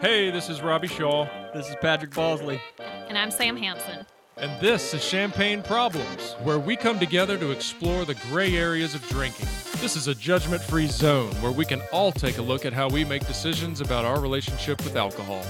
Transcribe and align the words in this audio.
Hey, 0.00 0.30
this 0.30 0.48
is 0.48 0.62
Robbie 0.62 0.88
Shaw, 0.88 1.28
This 1.54 1.68
is 1.68 1.76
Patrick 1.80 2.10
Balsley. 2.12 2.60
And 3.08 3.18
I'm 3.18 3.30
Sam 3.30 3.56
Hansen. 3.56 4.06
and 4.36 4.60
this 4.60 4.94
is 4.94 5.04
Champagne 5.04 5.62
Problems, 5.62 6.34
where 6.44 6.58
we 6.58 6.76
come 6.76 6.98
together 6.98 7.36
to 7.38 7.50
explore 7.50 8.04
the 8.04 8.14
gray 8.30 8.56
areas 8.56 8.94
of 8.94 9.06
drinking. 9.08 9.46
This 9.80 9.96
is 9.96 10.08
a 10.08 10.14
judgment 10.14 10.62
free 10.62 10.86
zone 10.86 11.32
where 11.42 11.52
we 11.52 11.64
can 11.64 11.82
all 11.92 12.10
take 12.12 12.38
a 12.38 12.42
look 12.42 12.64
at 12.64 12.72
how 12.72 12.88
we 12.88 13.04
make 13.04 13.26
decisions 13.26 13.80
about 13.80 14.04
our 14.04 14.20
relationship 14.20 14.82
with 14.84 14.96
alcohol. 14.96 15.42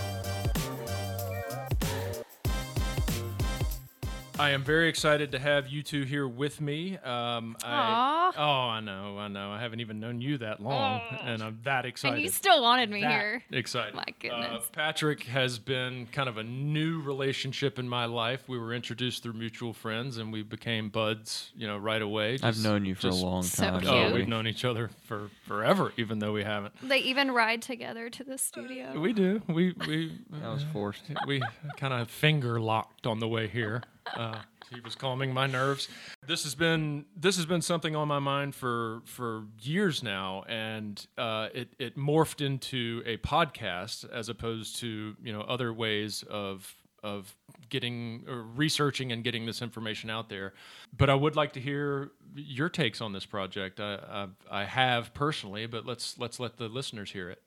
I 4.38 4.50
am 4.50 4.62
very 4.62 4.88
excited 4.88 5.32
to 5.32 5.38
have 5.40 5.66
you 5.66 5.82
two 5.82 6.04
here 6.04 6.28
with 6.28 6.60
me. 6.60 6.96
Um, 6.98 7.56
I, 7.64 7.72
Aw. 7.74 8.32
oh, 8.36 8.68
I 8.70 8.78
know, 8.80 9.18
I 9.18 9.26
know. 9.26 9.50
I 9.50 9.60
haven't 9.60 9.80
even 9.80 9.98
known 9.98 10.20
you 10.20 10.38
that 10.38 10.60
long, 10.62 11.00
Aw. 11.00 11.18
and 11.24 11.42
I'm 11.42 11.58
that 11.64 11.84
excited. 11.84 12.14
And 12.14 12.22
you 12.22 12.30
still 12.30 12.62
wanted 12.62 12.88
me 12.88 13.00
that 13.00 13.10
here. 13.10 13.42
excited. 13.50 13.94
My 13.94 14.04
goodness. 14.20 14.64
Uh, 14.64 14.70
Patrick 14.72 15.24
has 15.24 15.58
been 15.58 16.06
kind 16.12 16.28
of 16.28 16.36
a 16.38 16.44
new 16.44 17.00
relationship 17.02 17.80
in 17.80 17.88
my 17.88 18.04
life. 18.04 18.48
We 18.48 18.58
were 18.58 18.72
introduced 18.74 19.24
through 19.24 19.32
mutual 19.32 19.72
friends, 19.72 20.18
and 20.18 20.32
we 20.32 20.42
became 20.42 20.88
buds. 20.88 21.50
You 21.56 21.66
know, 21.66 21.76
right 21.78 22.00
away. 22.00 22.38
I've 22.42 22.62
known 22.62 22.84
you 22.84 22.94
for 22.94 23.02
just- 23.02 23.20
a 23.20 23.26
long 23.26 23.42
so 23.42 23.64
time. 23.64 23.80
cute. 23.80 23.92
Oh, 23.92 24.02
Cute. 24.04 24.14
we've 24.14 24.28
known 24.28 24.46
each 24.46 24.64
other 24.64 24.90
for 25.04 25.30
forever, 25.48 25.92
even 25.96 26.20
though 26.20 26.32
we 26.32 26.44
haven't. 26.44 26.74
They 26.88 26.98
even 26.98 27.32
ride 27.32 27.60
together 27.62 28.08
to 28.10 28.22
the 28.22 28.38
studio. 28.38 29.00
We 29.00 29.12
do. 29.12 29.42
We 29.48 29.74
we 29.86 30.12
That 30.30 30.48
was 30.52 30.64
forced. 30.72 31.02
we 31.26 31.42
kind 31.76 31.92
of 31.92 32.08
finger 32.08 32.60
locked 32.60 33.06
on 33.06 33.18
the 33.18 33.26
way 33.28 33.48
here. 33.48 33.82
Uh, 34.16 34.40
he 34.72 34.80
was 34.80 34.94
calming 34.94 35.32
my 35.32 35.46
nerves. 35.46 35.88
This 36.26 36.44
has 36.44 36.54
been 36.54 37.06
this 37.16 37.36
has 37.36 37.46
been 37.46 37.62
something 37.62 37.96
on 37.96 38.08
my 38.08 38.18
mind 38.18 38.54
for 38.54 39.02
for 39.04 39.44
years 39.60 40.02
now, 40.02 40.44
and 40.48 41.04
uh, 41.16 41.48
it 41.54 41.72
it 41.78 41.96
morphed 41.96 42.44
into 42.44 43.02
a 43.06 43.16
podcast 43.18 44.10
as 44.10 44.28
opposed 44.28 44.76
to 44.80 45.16
you 45.22 45.32
know 45.32 45.40
other 45.42 45.72
ways 45.72 46.24
of 46.28 46.74
of 47.02 47.34
getting 47.68 48.24
researching 48.56 49.12
and 49.12 49.22
getting 49.22 49.46
this 49.46 49.62
information 49.62 50.10
out 50.10 50.28
there. 50.28 50.52
But 50.96 51.08
I 51.08 51.14
would 51.14 51.36
like 51.36 51.52
to 51.52 51.60
hear 51.60 52.10
your 52.34 52.68
takes 52.68 53.00
on 53.00 53.12
this 53.12 53.24
project. 53.24 53.80
I 53.80 54.26
I, 54.50 54.62
I 54.62 54.64
have 54.64 55.14
personally, 55.14 55.66
but 55.66 55.86
let's 55.86 56.18
let's 56.18 56.38
let 56.40 56.56
the 56.56 56.68
listeners 56.68 57.12
hear 57.12 57.30
it. 57.30 57.42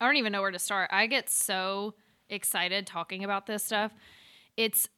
I 0.00 0.06
don't 0.06 0.16
even 0.16 0.32
know 0.32 0.40
where 0.40 0.50
to 0.50 0.58
start. 0.58 0.88
I 0.92 1.06
get 1.06 1.28
so 1.28 1.94
excited 2.30 2.86
talking 2.86 3.22
about 3.22 3.46
this 3.46 3.64
stuff. 3.64 3.92
It's, 4.56 4.88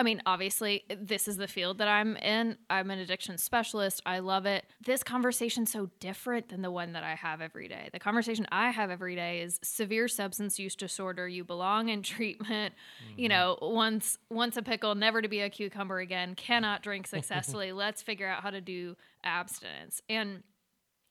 I 0.00 0.02
mean, 0.02 0.22
obviously, 0.24 0.84
this 0.88 1.28
is 1.28 1.36
the 1.36 1.46
field 1.46 1.76
that 1.76 1.86
I'm 1.86 2.16
in. 2.16 2.56
I'm 2.70 2.90
an 2.90 3.00
addiction 3.00 3.36
specialist. 3.36 4.00
I 4.06 4.20
love 4.20 4.46
it. 4.46 4.64
This 4.82 5.02
conversation's 5.02 5.70
so 5.70 5.90
different 6.00 6.48
than 6.48 6.62
the 6.62 6.70
one 6.70 6.94
that 6.94 7.04
I 7.04 7.14
have 7.14 7.42
every 7.42 7.68
day. 7.68 7.90
The 7.92 7.98
conversation 7.98 8.46
I 8.50 8.70
have 8.70 8.88
every 8.88 9.14
day 9.14 9.42
is 9.42 9.60
severe 9.62 10.08
substance 10.08 10.58
use 10.58 10.74
disorder. 10.74 11.28
You 11.28 11.44
belong 11.44 11.90
in 11.90 12.02
treatment. 12.02 12.72
You 13.14 13.28
mm-hmm. 13.28 13.36
know, 13.36 13.58
once 13.60 14.16
once 14.30 14.56
a 14.56 14.62
pickle, 14.62 14.94
never 14.94 15.20
to 15.20 15.28
be 15.28 15.40
a 15.40 15.50
cucumber 15.50 15.98
again. 15.98 16.34
Cannot 16.34 16.82
drink 16.82 17.06
successfully. 17.06 17.72
Let's 17.72 18.00
figure 18.00 18.26
out 18.26 18.42
how 18.42 18.48
to 18.48 18.62
do 18.62 18.96
abstinence. 19.22 20.00
And 20.08 20.44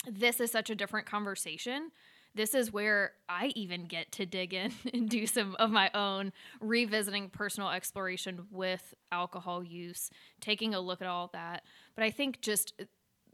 this 0.07 0.39
is 0.39 0.49
such 0.49 0.71
a 0.71 0.75
different 0.75 1.05
conversation. 1.05 1.91
This 2.39 2.55
is 2.55 2.71
where 2.71 3.11
I 3.27 3.51
even 3.55 3.83
get 3.83 4.13
to 4.13 4.25
dig 4.25 4.53
in 4.53 4.71
and 4.93 5.09
do 5.09 5.27
some 5.27 5.57
of 5.59 5.71
my 5.71 5.91
own 5.93 6.31
revisiting 6.61 7.27
personal 7.27 7.69
exploration 7.69 8.47
with 8.49 8.93
alcohol 9.11 9.61
use, 9.61 10.09
taking 10.39 10.73
a 10.73 10.79
look 10.79 11.01
at 11.01 11.07
all 11.09 11.29
that. 11.33 11.63
But 11.95 12.05
I 12.05 12.11
think 12.11 12.39
just 12.39 12.75
uh, 12.79 12.85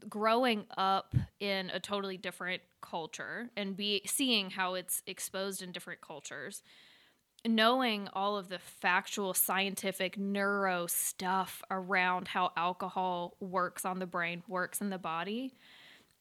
growing 0.08 0.64
up 0.76 1.14
in 1.38 1.70
a 1.70 1.78
totally 1.78 2.16
different 2.16 2.62
culture 2.82 3.48
and 3.56 3.76
be 3.76 4.02
seeing 4.06 4.50
how 4.50 4.74
it's 4.74 5.04
exposed 5.06 5.62
in 5.62 5.70
different 5.70 6.00
cultures 6.00 6.64
knowing 7.46 8.08
all 8.12 8.36
of 8.36 8.48
the 8.48 8.58
factual 8.58 9.32
scientific 9.32 10.18
neuro 10.18 10.88
stuff 10.88 11.62
around 11.70 12.26
how 12.26 12.50
alcohol 12.56 13.36
works 13.38 13.84
on 13.84 14.00
the 14.00 14.06
brain 14.06 14.42
works 14.48 14.80
in 14.80 14.90
the 14.90 14.98
body 14.98 15.54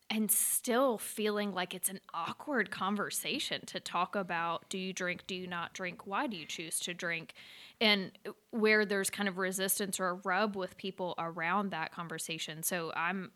and 0.10 0.30
still 0.30 0.98
feeling 0.98 1.54
like 1.54 1.74
it's 1.74 1.90
an 1.90 2.00
awkward 2.14 2.70
conversation 2.70 3.66
to 3.66 3.80
talk 3.80 4.16
about 4.16 4.70
do 4.70 4.78
you 4.78 4.94
drink 4.94 5.26
do 5.26 5.36
you 5.36 5.48
not 5.48 5.74
drink 5.74 6.06
why 6.06 6.28
do 6.28 6.38
you 6.38 6.46
choose 6.46 6.80
to 6.80 6.94
drink? 6.94 7.34
And 7.82 8.12
where 8.52 8.86
there's 8.86 9.10
kind 9.10 9.28
of 9.28 9.38
resistance 9.38 10.00
or 10.00 10.08
a 10.08 10.14
rub 10.14 10.56
with 10.56 10.78
people 10.78 11.16
around 11.18 11.72
that 11.72 11.92
conversation. 11.92 12.64
So 12.64 12.92
i'm 12.96 13.32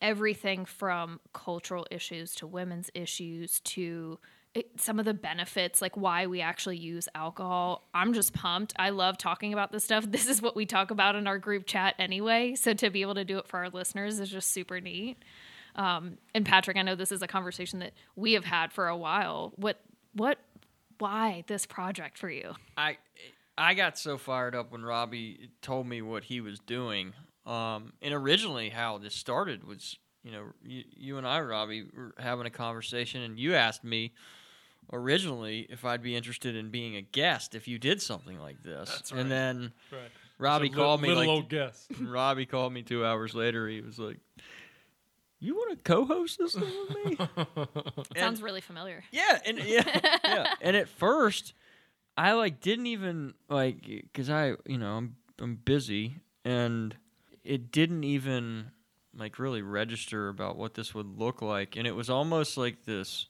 everything 0.00 0.64
from 0.64 1.20
cultural 1.32 1.86
issues 1.90 2.34
to 2.36 2.46
women's 2.46 2.90
issues 2.94 3.60
to 3.60 4.18
it, 4.54 4.80
some 4.80 5.00
of 5.00 5.04
the 5.04 5.14
benefits 5.14 5.82
like 5.82 5.96
why 5.96 6.26
we 6.26 6.40
actually 6.40 6.76
use 6.76 7.08
alcohol. 7.14 7.88
I'm 7.92 8.12
just 8.12 8.32
pumped. 8.32 8.72
I 8.76 8.90
love 8.90 9.18
talking 9.18 9.52
about 9.52 9.72
this 9.72 9.82
stuff. 9.82 10.06
This 10.10 10.28
is 10.28 10.40
what 10.40 10.54
we 10.54 10.64
talk 10.66 10.92
about 10.92 11.16
in 11.16 11.26
our 11.26 11.38
group 11.38 11.66
chat 11.66 11.96
anyway. 11.98 12.54
So 12.54 12.72
to 12.74 12.90
be 12.90 13.02
able 13.02 13.16
to 13.16 13.24
do 13.24 13.38
it 13.38 13.48
for 13.48 13.58
our 13.58 13.70
listeners 13.70 14.20
is 14.20 14.28
just 14.28 14.52
super 14.52 14.80
neat 14.80 15.16
um, 15.74 16.18
and 16.34 16.44
Patrick, 16.46 16.76
I 16.76 16.82
know 16.82 16.94
this 16.94 17.12
is 17.12 17.22
a 17.22 17.26
conversation 17.26 17.78
that 17.80 17.92
we 18.16 18.34
have 18.34 18.44
had 18.44 18.72
for 18.72 18.88
a 18.88 18.96
while. 18.96 19.52
What, 19.56 19.80
what, 20.12 20.38
why 20.98 21.44
this 21.46 21.66
project 21.66 22.18
for 22.18 22.30
you? 22.30 22.54
I 22.76 22.98
I 23.56 23.74
got 23.74 23.98
so 23.98 24.18
fired 24.18 24.54
up 24.54 24.72
when 24.72 24.82
Robbie 24.82 25.50
told 25.62 25.86
me 25.86 26.02
what 26.02 26.24
he 26.24 26.40
was 26.40 26.58
doing. 26.58 27.12
Um, 27.46 27.92
and 28.02 28.14
originally, 28.14 28.70
how 28.70 28.98
this 28.98 29.14
started 29.14 29.64
was, 29.64 29.96
you 30.22 30.32
know, 30.32 30.44
you, 30.64 30.84
you 30.96 31.18
and 31.18 31.26
I, 31.26 31.40
Robbie, 31.40 31.84
were 31.94 32.14
having 32.18 32.46
a 32.46 32.50
conversation, 32.50 33.22
and 33.22 33.38
you 33.38 33.54
asked 33.54 33.84
me 33.84 34.12
originally 34.92 35.66
if 35.70 35.84
I'd 35.84 36.02
be 36.02 36.16
interested 36.16 36.56
in 36.56 36.70
being 36.70 36.96
a 36.96 37.02
guest 37.02 37.54
if 37.54 37.68
you 37.68 37.78
did 37.78 38.02
something 38.02 38.38
like 38.40 38.62
this. 38.62 38.90
That's 38.90 39.12
right. 39.12 39.20
And 39.20 39.30
then 39.30 39.72
Right. 39.90 40.10
Robbie 40.38 40.68
called 40.68 41.00
me 41.00 41.08
little 41.08 41.22
like 41.22 41.28
old 41.28 41.48
guest. 41.48 41.86
Robbie 42.00 42.46
called 42.46 42.72
me 42.72 42.82
two 42.82 43.04
hours 43.04 43.34
later. 43.34 43.68
He 43.68 43.80
was 43.80 43.98
like, 43.98 44.18
"You 45.44 45.54
want 45.54 45.70
to 45.72 45.82
co-host 45.92 46.38
this 46.38 46.54
with 46.54 46.64
me?" 47.04 47.18
It 48.14 48.18
sounds 48.18 48.40
really 48.42 48.60
familiar. 48.60 49.04
Yeah, 49.12 49.40
and 49.44 49.58
yeah, 49.58 49.82
yeah. 50.24 50.54
And 50.60 50.76
at 50.76 50.88
first, 50.88 51.52
I 52.16 52.32
like 52.32 52.60
didn't 52.60 52.86
even 52.86 53.34
like 53.48 53.82
because 53.86 54.30
I, 54.30 54.54
you 54.66 54.78
know, 54.78 54.96
I'm 54.96 55.16
I'm 55.40 55.56
busy, 55.56 56.16
and 56.44 56.94
it 57.44 57.70
didn't 57.70 58.04
even 58.04 58.70
like 59.16 59.38
really 59.38 59.62
register 59.62 60.28
about 60.28 60.56
what 60.56 60.74
this 60.74 60.94
would 60.94 61.18
look 61.18 61.42
like, 61.42 61.76
and 61.76 61.86
it 61.86 61.92
was 61.94 62.08
almost 62.10 62.56
like 62.56 62.84
this. 62.84 63.26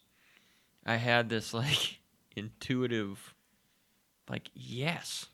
I 0.86 0.96
had 0.96 1.28
this 1.28 1.52
like 1.54 1.98
intuitive, 2.36 3.34
like 4.28 4.50
yes, 4.54 5.26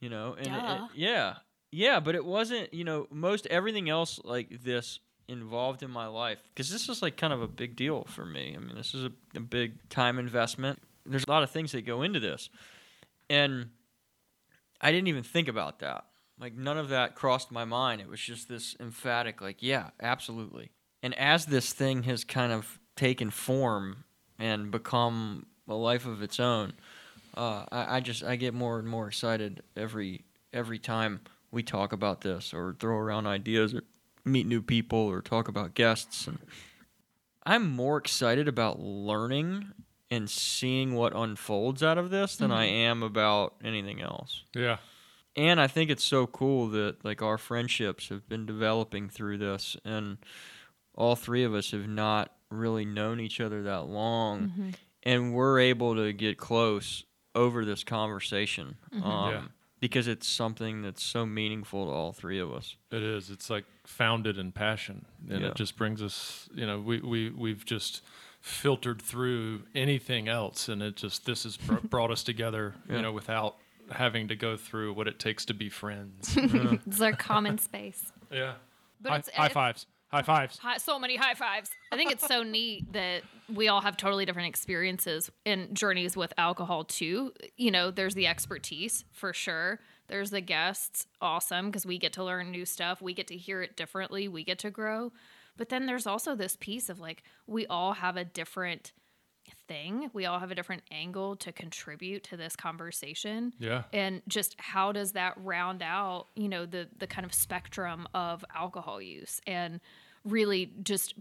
you 0.00 0.08
know, 0.08 0.34
and 0.38 0.46
it- 0.46 0.52
it- 0.84 0.90
yeah, 0.96 1.34
yeah, 1.70 2.00
but 2.00 2.14
it 2.14 2.24
wasn't. 2.24 2.72
You 2.74 2.84
know, 2.84 3.06
most 3.10 3.46
everything 3.46 3.88
else 3.88 4.18
like 4.24 4.62
this 4.64 4.98
involved 5.30 5.82
in 5.82 5.90
my 5.90 6.06
life 6.06 6.38
because 6.52 6.70
this 6.70 6.88
is 6.88 7.00
like 7.00 7.16
kind 7.16 7.32
of 7.32 7.40
a 7.40 7.48
big 7.48 7.76
deal 7.76 8.04
for 8.04 8.26
me. 8.26 8.54
I 8.56 8.58
mean, 8.58 8.76
this 8.76 8.94
is 8.94 9.04
a, 9.04 9.12
a 9.36 9.40
big 9.40 9.88
time 9.88 10.18
investment. 10.18 10.80
There's 11.06 11.24
a 11.26 11.30
lot 11.30 11.42
of 11.42 11.50
things 11.50 11.72
that 11.72 11.86
go 11.86 12.02
into 12.02 12.20
this, 12.20 12.50
and 13.30 13.70
I 14.80 14.92
didn't 14.92 15.08
even 15.08 15.22
think 15.22 15.48
about 15.48 15.78
that. 15.78 16.04
Like 16.38 16.54
none 16.54 16.78
of 16.78 16.88
that 16.88 17.14
crossed 17.14 17.50
my 17.50 17.64
mind. 17.64 18.00
It 18.00 18.08
was 18.08 18.20
just 18.20 18.48
this 18.48 18.74
emphatic, 18.80 19.40
like, 19.40 19.58
yeah, 19.60 19.90
absolutely. 20.00 20.70
And 21.02 21.14
as 21.14 21.46
this 21.46 21.72
thing 21.72 22.02
has 22.04 22.24
kind 22.24 22.52
of 22.52 22.78
taken 22.96 23.30
form 23.30 24.04
and 24.38 24.70
become 24.70 25.46
a 25.68 25.74
life 25.74 26.06
of 26.06 26.22
its 26.22 26.40
own, 26.40 26.72
uh, 27.36 27.64
I, 27.70 27.96
I 27.96 28.00
just 28.00 28.24
I 28.24 28.36
get 28.36 28.54
more 28.54 28.78
and 28.78 28.88
more 28.88 29.08
excited 29.08 29.62
every 29.76 30.24
every 30.52 30.78
time 30.78 31.20
we 31.50 31.62
talk 31.62 31.92
about 31.92 32.20
this 32.20 32.54
or 32.54 32.76
throw 32.78 32.96
around 32.96 33.26
ideas 33.26 33.74
or 33.74 33.82
meet 34.24 34.46
new 34.46 34.62
people 34.62 34.98
or 34.98 35.20
talk 35.20 35.48
about 35.48 35.74
guests 35.74 36.26
and 36.26 36.38
I'm 37.44 37.70
more 37.70 37.96
excited 37.96 38.48
about 38.48 38.80
learning 38.80 39.72
and 40.10 40.28
seeing 40.28 40.94
what 40.94 41.14
unfolds 41.14 41.82
out 41.82 41.98
of 41.98 42.10
this 42.10 42.36
than 42.36 42.50
I 42.50 42.66
mm-hmm. 42.66 42.74
am 42.74 43.02
about 43.02 43.54
anything 43.64 44.00
else. 44.00 44.44
Yeah. 44.54 44.78
And 45.36 45.60
I 45.60 45.66
think 45.66 45.90
it's 45.90 46.04
so 46.04 46.26
cool 46.26 46.68
that 46.68 47.04
like 47.04 47.22
our 47.22 47.38
friendships 47.38 48.08
have 48.08 48.28
been 48.28 48.46
developing 48.46 49.08
through 49.08 49.38
this 49.38 49.76
and 49.84 50.18
all 50.94 51.16
three 51.16 51.44
of 51.44 51.54
us 51.54 51.70
have 51.70 51.88
not 51.88 52.32
really 52.50 52.84
known 52.84 53.20
each 53.20 53.40
other 53.40 53.62
that 53.62 53.86
long 53.86 54.48
mm-hmm. 54.48 54.70
and 55.04 55.32
we're 55.32 55.60
able 55.60 55.94
to 55.94 56.12
get 56.12 56.36
close 56.36 57.04
over 57.34 57.64
this 57.64 57.84
conversation 57.84 58.76
mm-hmm. 58.92 59.04
um, 59.04 59.32
Yeah. 59.32 59.42
Because 59.80 60.06
it's 60.06 60.28
something 60.28 60.82
that's 60.82 61.02
so 61.02 61.24
meaningful 61.26 61.86
to 61.86 61.90
all 61.90 62.12
three 62.12 62.38
of 62.38 62.52
us. 62.52 62.76
It 62.92 63.02
is. 63.02 63.30
It's 63.30 63.50
like 63.50 63.64
founded 63.84 64.38
in 64.38 64.52
passion, 64.52 65.06
and 65.28 65.42
Yeah. 65.42 65.48
it 65.48 65.54
just 65.56 65.76
brings 65.76 66.02
us. 66.02 66.48
You 66.54 66.66
know, 66.66 66.78
we 66.80 67.00
we 67.00 67.30
we've 67.30 67.64
just 67.64 68.02
filtered 68.40 69.02
through 69.02 69.62
anything 69.74 70.28
else, 70.28 70.68
and 70.68 70.82
it 70.82 70.96
just 70.96 71.26
this 71.26 71.42
has 71.44 71.56
br- 71.56 71.74
brought 71.88 72.10
us 72.10 72.22
together. 72.22 72.74
Yeah. 72.88 72.96
You 72.96 73.02
know, 73.02 73.12
without 73.12 73.56
having 73.90 74.28
to 74.28 74.36
go 74.36 74.56
through 74.56 74.92
what 74.92 75.08
it 75.08 75.18
takes 75.18 75.44
to 75.46 75.54
be 75.54 75.68
friends. 75.68 76.36
It's 76.86 77.00
our 77.00 77.12
common 77.12 77.58
space. 77.58 78.12
yeah. 78.30 78.54
But 79.02 79.10
high, 79.10 79.16
it's, 79.18 79.28
high 79.30 79.44
it's- 79.46 79.52
fives. 79.54 79.86
High 80.10 80.22
fives. 80.22 80.58
So 80.78 80.98
many 80.98 81.14
high 81.14 81.34
fives. 81.34 81.70
I 81.92 81.96
think 81.96 82.10
it's 82.10 82.26
so 82.26 82.42
neat 82.44 82.92
that 82.92 83.22
we 83.48 83.68
all 83.68 83.80
have 83.80 83.96
totally 83.96 84.24
different 84.24 84.48
experiences 84.48 85.30
and 85.46 85.74
journeys 85.74 86.16
with 86.16 86.32
alcohol 86.36 86.84
too. 86.84 87.32
You 87.56 87.70
know, 87.70 87.92
there's 87.92 88.14
the 88.14 88.26
expertise 88.26 89.04
for 89.12 89.32
sure. 89.32 89.78
There's 90.08 90.30
the 90.30 90.40
guests, 90.40 91.06
awesome 91.20 91.66
because 91.66 91.86
we 91.86 91.96
get 91.96 92.12
to 92.14 92.24
learn 92.24 92.50
new 92.50 92.66
stuff. 92.66 93.00
We 93.00 93.14
get 93.14 93.28
to 93.28 93.36
hear 93.36 93.62
it 93.62 93.76
differently. 93.76 94.26
We 94.26 94.42
get 94.42 94.58
to 94.60 94.70
grow. 94.70 95.12
But 95.56 95.68
then 95.68 95.86
there's 95.86 96.06
also 96.06 96.34
this 96.34 96.56
piece 96.58 96.88
of 96.88 96.98
like 96.98 97.22
we 97.46 97.66
all 97.66 97.92
have 97.92 98.16
a 98.16 98.24
different 98.24 98.92
thing. 99.70 100.10
We 100.12 100.26
all 100.26 100.40
have 100.40 100.50
a 100.50 100.54
different 100.56 100.82
angle 100.90 101.36
to 101.36 101.52
contribute 101.52 102.24
to 102.24 102.36
this 102.36 102.56
conversation. 102.56 103.52
Yeah. 103.60 103.84
And 103.92 104.20
just 104.26 104.56
how 104.58 104.90
does 104.90 105.12
that 105.12 105.34
round 105.36 105.80
out, 105.80 106.26
you 106.34 106.48
know, 106.48 106.66
the 106.66 106.88
the 106.98 107.06
kind 107.06 107.24
of 107.24 107.32
spectrum 107.32 108.08
of 108.12 108.44
alcohol 108.54 109.00
use 109.00 109.40
and 109.46 109.80
really 110.24 110.72
just 110.82 111.14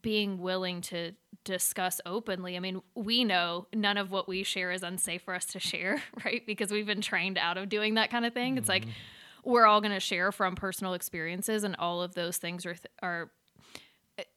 being 0.00 0.38
willing 0.38 0.80
to 0.80 1.12
discuss 1.44 2.00
openly. 2.06 2.56
I 2.56 2.60
mean, 2.60 2.80
we 2.94 3.22
know 3.24 3.66
none 3.74 3.98
of 3.98 4.10
what 4.10 4.28
we 4.28 4.44
share 4.44 4.72
is 4.72 4.82
unsafe 4.82 5.22
for 5.22 5.34
us 5.34 5.44
to 5.46 5.60
share, 5.70 6.02
right? 6.24 6.44
Because 6.46 6.70
we've 6.70 6.86
been 6.86 7.02
trained 7.02 7.36
out 7.36 7.58
of 7.58 7.68
doing 7.68 7.94
that 7.94 8.10
kind 8.10 8.24
of 8.24 8.32
thing. 8.32 8.56
It's 8.56 8.68
like 8.68 8.84
mm-hmm. 8.84 9.50
we're 9.50 9.66
all 9.66 9.82
going 9.82 9.92
to 9.92 10.00
share 10.00 10.32
from 10.32 10.54
personal 10.56 10.94
experiences 10.94 11.64
and 11.64 11.76
all 11.78 12.00
of 12.00 12.14
those 12.14 12.38
things 12.38 12.64
are 12.64 12.74
th- 12.74 12.86
are 13.02 13.30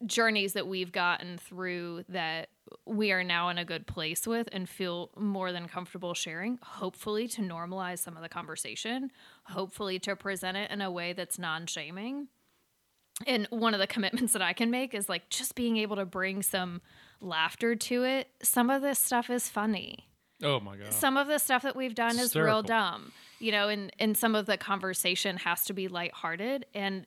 journeys 0.05 0.53
that 0.53 0.67
we've 0.67 0.91
gotten 0.91 1.37
through 1.37 2.03
that 2.09 2.49
we 2.85 3.11
are 3.11 3.23
now 3.23 3.49
in 3.49 3.57
a 3.57 3.65
good 3.65 3.87
place 3.87 4.25
with 4.25 4.47
and 4.51 4.67
feel 4.67 5.11
more 5.17 5.51
than 5.51 5.67
comfortable 5.67 6.13
sharing, 6.13 6.59
hopefully 6.61 7.27
to 7.29 7.41
normalize 7.41 7.99
some 7.99 8.15
of 8.15 8.23
the 8.23 8.29
conversation, 8.29 9.11
hopefully 9.43 9.99
to 9.99 10.15
present 10.15 10.57
it 10.57 10.71
in 10.71 10.81
a 10.81 10.91
way 10.91 11.13
that's 11.13 11.37
non 11.37 11.65
shaming. 11.67 12.27
And 13.27 13.47
one 13.49 13.73
of 13.73 13.79
the 13.79 13.87
commitments 13.95 14.33
that 14.33 14.41
I 14.41 14.53
can 14.53 14.71
make 14.71 14.93
is 14.93 15.09
like 15.09 15.29
just 15.29 15.55
being 15.55 15.77
able 15.77 15.95
to 15.97 16.05
bring 16.05 16.41
some 16.41 16.81
laughter 17.21 17.75
to 17.75 18.03
it. 18.03 18.29
Some 18.41 18.69
of 18.69 18.81
this 18.81 18.99
stuff 18.99 19.29
is 19.29 19.49
funny. 19.49 20.09
Oh 20.41 20.59
my 20.59 20.75
god. 20.75 20.91
Some 20.91 21.15
of 21.15 21.27
the 21.27 21.39
stuff 21.39 21.61
that 21.63 21.75
we've 21.75 21.95
done 21.95 22.19
is 22.19 22.35
real 22.35 22.63
dumb, 22.63 23.13
you 23.39 23.51
know, 23.51 23.69
and, 23.69 23.93
and 23.97 24.17
some 24.17 24.35
of 24.35 24.45
the 24.45 24.57
conversation 24.57 25.37
has 25.37 25.63
to 25.65 25.73
be 25.73 25.87
lighthearted. 25.87 26.65
And 26.73 27.05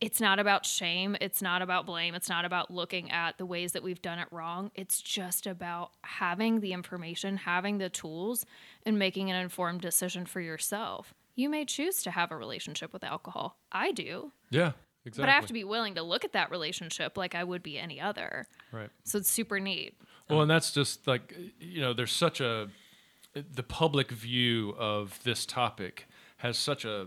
it's 0.00 0.20
not 0.20 0.38
about 0.38 0.66
shame. 0.66 1.16
It's 1.20 1.40
not 1.40 1.62
about 1.62 1.86
blame. 1.86 2.14
It's 2.14 2.28
not 2.28 2.44
about 2.44 2.70
looking 2.70 3.10
at 3.10 3.38
the 3.38 3.46
ways 3.46 3.72
that 3.72 3.82
we've 3.82 4.02
done 4.02 4.18
it 4.18 4.28
wrong. 4.30 4.70
It's 4.74 5.00
just 5.00 5.46
about 5.46 5.92
having 6.02 6.60
the 6.60 6.72
information, 6.72 7.38
having 7.38 7.78
the 7.78 7.88
tools, 7.88 8.44
and 8.84 8.98
making 8.98 9.30
an 9.30 9.36
informed 9.36 9.80
decision 9.80 10.26
for 10.26 10.40
yourself. 10.40 11.14
You 11.34 11.48
may 11.48 11.64
choose 11.64 12.02
to 12.02 12.10
have 12.10 12.30
a 12.30 12.36
relationship 12.36 12.92
with 12.92 13.04
alcohol. 13.04 13.58
I 13.72 13.92
do. 13.92 14.32
yeah. 14.50 14.72
Exactly. 15.04 15.22
But 15.22 15.28
I 15.28 15.34
have 15.34 15.46
to 15.46 15.52
be 15.52 15.62
willing 15.62 15.94
to 15.94 16.02
look 16.02 16.24
at 16.24 16.32
that 16.32 16.50
relationship 16.50 17.16
like 17.16 17.36
I 17.36 17.44
would 17.44 17.62
be 17.62 17.78
any 17.78 18.00
other. 18.00 18.48
right. 18.72 18.90
So 19.04 19.18
it's 19.18 19.30
super 19.30 19.60
neat. 19.60 19.94
Well, 20.28 20.42
and 20.42 20.50
that's 20.50 20.72
just 20.72 21.06
like 21.06 21.32
you 21.60 21.80
know, 21.80 21.92
there's 21.92 22.10
such 22.10 22.40
a 22.40 22.68
the 23.34 23.62
public 23.62 24.10
view 24.10 24.74
of 24.76 25.20
this 25.22 25.46
topic 25.46 26.08
has 26.38 26.58
such 26.58 26.84
a 26.84 27.06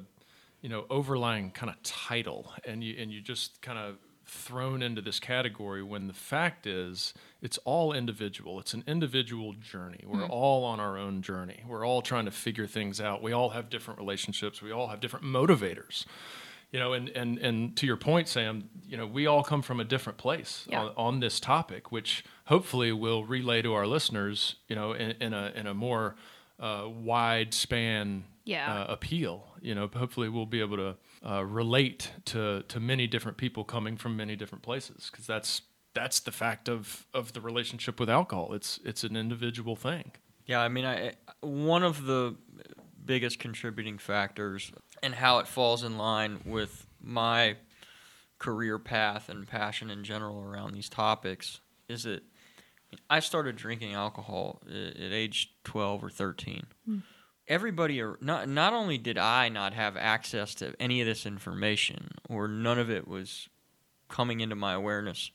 you 0.61 0.69
know 0.69 0.85
overlying 0.89 1.51
kind 1.51 1.69
of 1.71 1.81
title, 1.83 2.51
and 2.65 2.83
you 2.83 2.95
and 2.99 3.11
you 3.11 3.21
just 3.21 3.61
kind 3.61 3.77
of 3.77 3.95
thrown 4.25 4.83
into 4.83 5.01
this 5.01 5.19
category 5.19 5.81
when 5.81 6.05
the 6.05 6.13
fact 6.13 6.67
is 6.67 7.15
it's 7.41 7.57
all 7.65 7.93
individual. 7.93 8.59
It's 8.59 8.75
an 8.75 8.83
individual 8.85 9.53
journey. 9.53 10.03
We're 10.05 10.27
all 10.27 10.63
on 10.65 10.79
our 10.79 10.99
own 10.99 11.23
journey. 11.23 11.63
We're 11.67 11.83
all 11.83 12.03
trying 12.03 12.25
to 12.25 12.31
figure 12.31 12.67
things 12.67 13.01
out. 13.01 13.23
We 13.23 13.31
all 13.31 13.49
have 13.49 13.69
different 13.71 13.99
relationships. 13.99 14.61
We 14.61 14.71
all 14.71 14.87
have 14.89 14.99
different 14.99 15.25
motivators. 15.25 16.05
You 16.71 16.77
know 16.79 16.93
and 16.93 17.09
and 17.09 17.39
and 17.39 17.75
to 17.77 17.87
your 17.87 17.97
point 17.97 18.27
sam 18.27 18.69
you 18.87 18.95
know 18.95 19.07
we 19.07 19.25
all 19.25 19.41
come 19.43 19.63
from 19.63 19.79
a 19.79 19.83
different 19.83 20.19
place 20.19 20.67
Yeah. 20.69 20.81
on, 20.81 20.93
on 20.97 21.19
this 21.19 21.39
topic 21.39 21.91
which 21.91 22.23
hopefully 22.45 22.91
will 22.91 23.25
relay 23.25 23.63
to 23.63 23.73
our 23.73 23.87
listeners 23.87 24.55
you 24.67 24.75
know 24.75 24.93
in, 24.93 25.15
in 25.19 25.33
a 25.33 25.51
in 25.55 25.65
a 25.65 25.73
more 25.73 26.15
uh, 26.59 26.83
wide 26.87 27.55
span 27.55 28.23
Yeah. 28.49 28.81
uh, 28.81 28.85
appeal 28.97 29.35
you 29.61 29.73
know 29.75 29.89
hopefully 29.93 30.29
we'll 30.29 30.45
be 30.57 30.61
able 30.61 30.77
to 30.77 30.91
uh, 31.29 31.43
relate 31.45 32.11
to 32.25 32.63
to 32.67 32.79
many 32.79 33.05
different 33.07 33.37
people 33.37 33.63
coming 33.63 33.95
from 33.97 34.15
many 34.17 34.35
different 34.35 34.63
places 34.63 35.09
because 35.11 35.27
that's 35.27 35.61
that's 35.93 36.19
the 36.21 36.31
fact 36.31 36.69
of 36.69 37.05
of 37.13 37.33
the 37.33 37.41
relationship 37.41 37.99
with 37.99 38.09
alcohol 38.09 38.53
it's 38.53 38.79
it's 38.83 39.03
an 39.03 39.15
individual 39.15 39.75
thing 39.75 40.11
Yeah, 40.45 40.61
I 40.65 40.69
mean, 40.69 40.85
I 40.85 41.13
one 41.41 41.83
of 41.83 42.05
the 42.05 42.35
biggest 43.05 43.37
contributing 43.39 43.99
factors 43.99 44.71
and 45.03 45.13
how 45.15 45.39
it 45.39 45.47
falls 45.47 45.83
in 45.83 45.97
line 45.97 46.39
with 46.45 46.87
my 47.01 47.55
career 48.39 48.79
path 48.79 49.29
and 49.29 49.47
passion 49.47 49.89
in 49.91 50.03
general 50.03 50.41
around 50.41 50.73
these 50.73 50.89
topics 50.89 51.59
is 51.87 52.03
that 52.03 52.23
I 53.09 53.19
started 53.19 53.55
drinking 53.57 53.93
alcohol 53.93 54.61
at, 54.67 54.97
at 54.99 55.11
age 55.11 55.53
12 55.63 56.03
or 56.03 56.09
13. 56.09 56.63
Everybody, 57.49 58.01
not 58.21 58.47
not 58.47 58.73
only 58.73 58.97
did 58.97 59.17
I 59.17 59.49
not 59.49 59.73
have 59.73 59.97
access 59.97 60.55
to 60.55 60.73
any 60.79 61.01
of 61.01 61.07
this 61.07 61.25
information, 61.25 62.11
or 62.29 62.47
none 62.47 62.79
of 62.79 62.89
it 62.89 63.07
was 63.07 63.49
coming 64.07 64.39
into 64.39 64.55
my 64.55 64.73
awareness, 64.73 65.31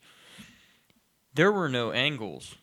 there 1.35 1.53
were 1.53 1.69
no 1.69 1.91
angles 1.91 2.55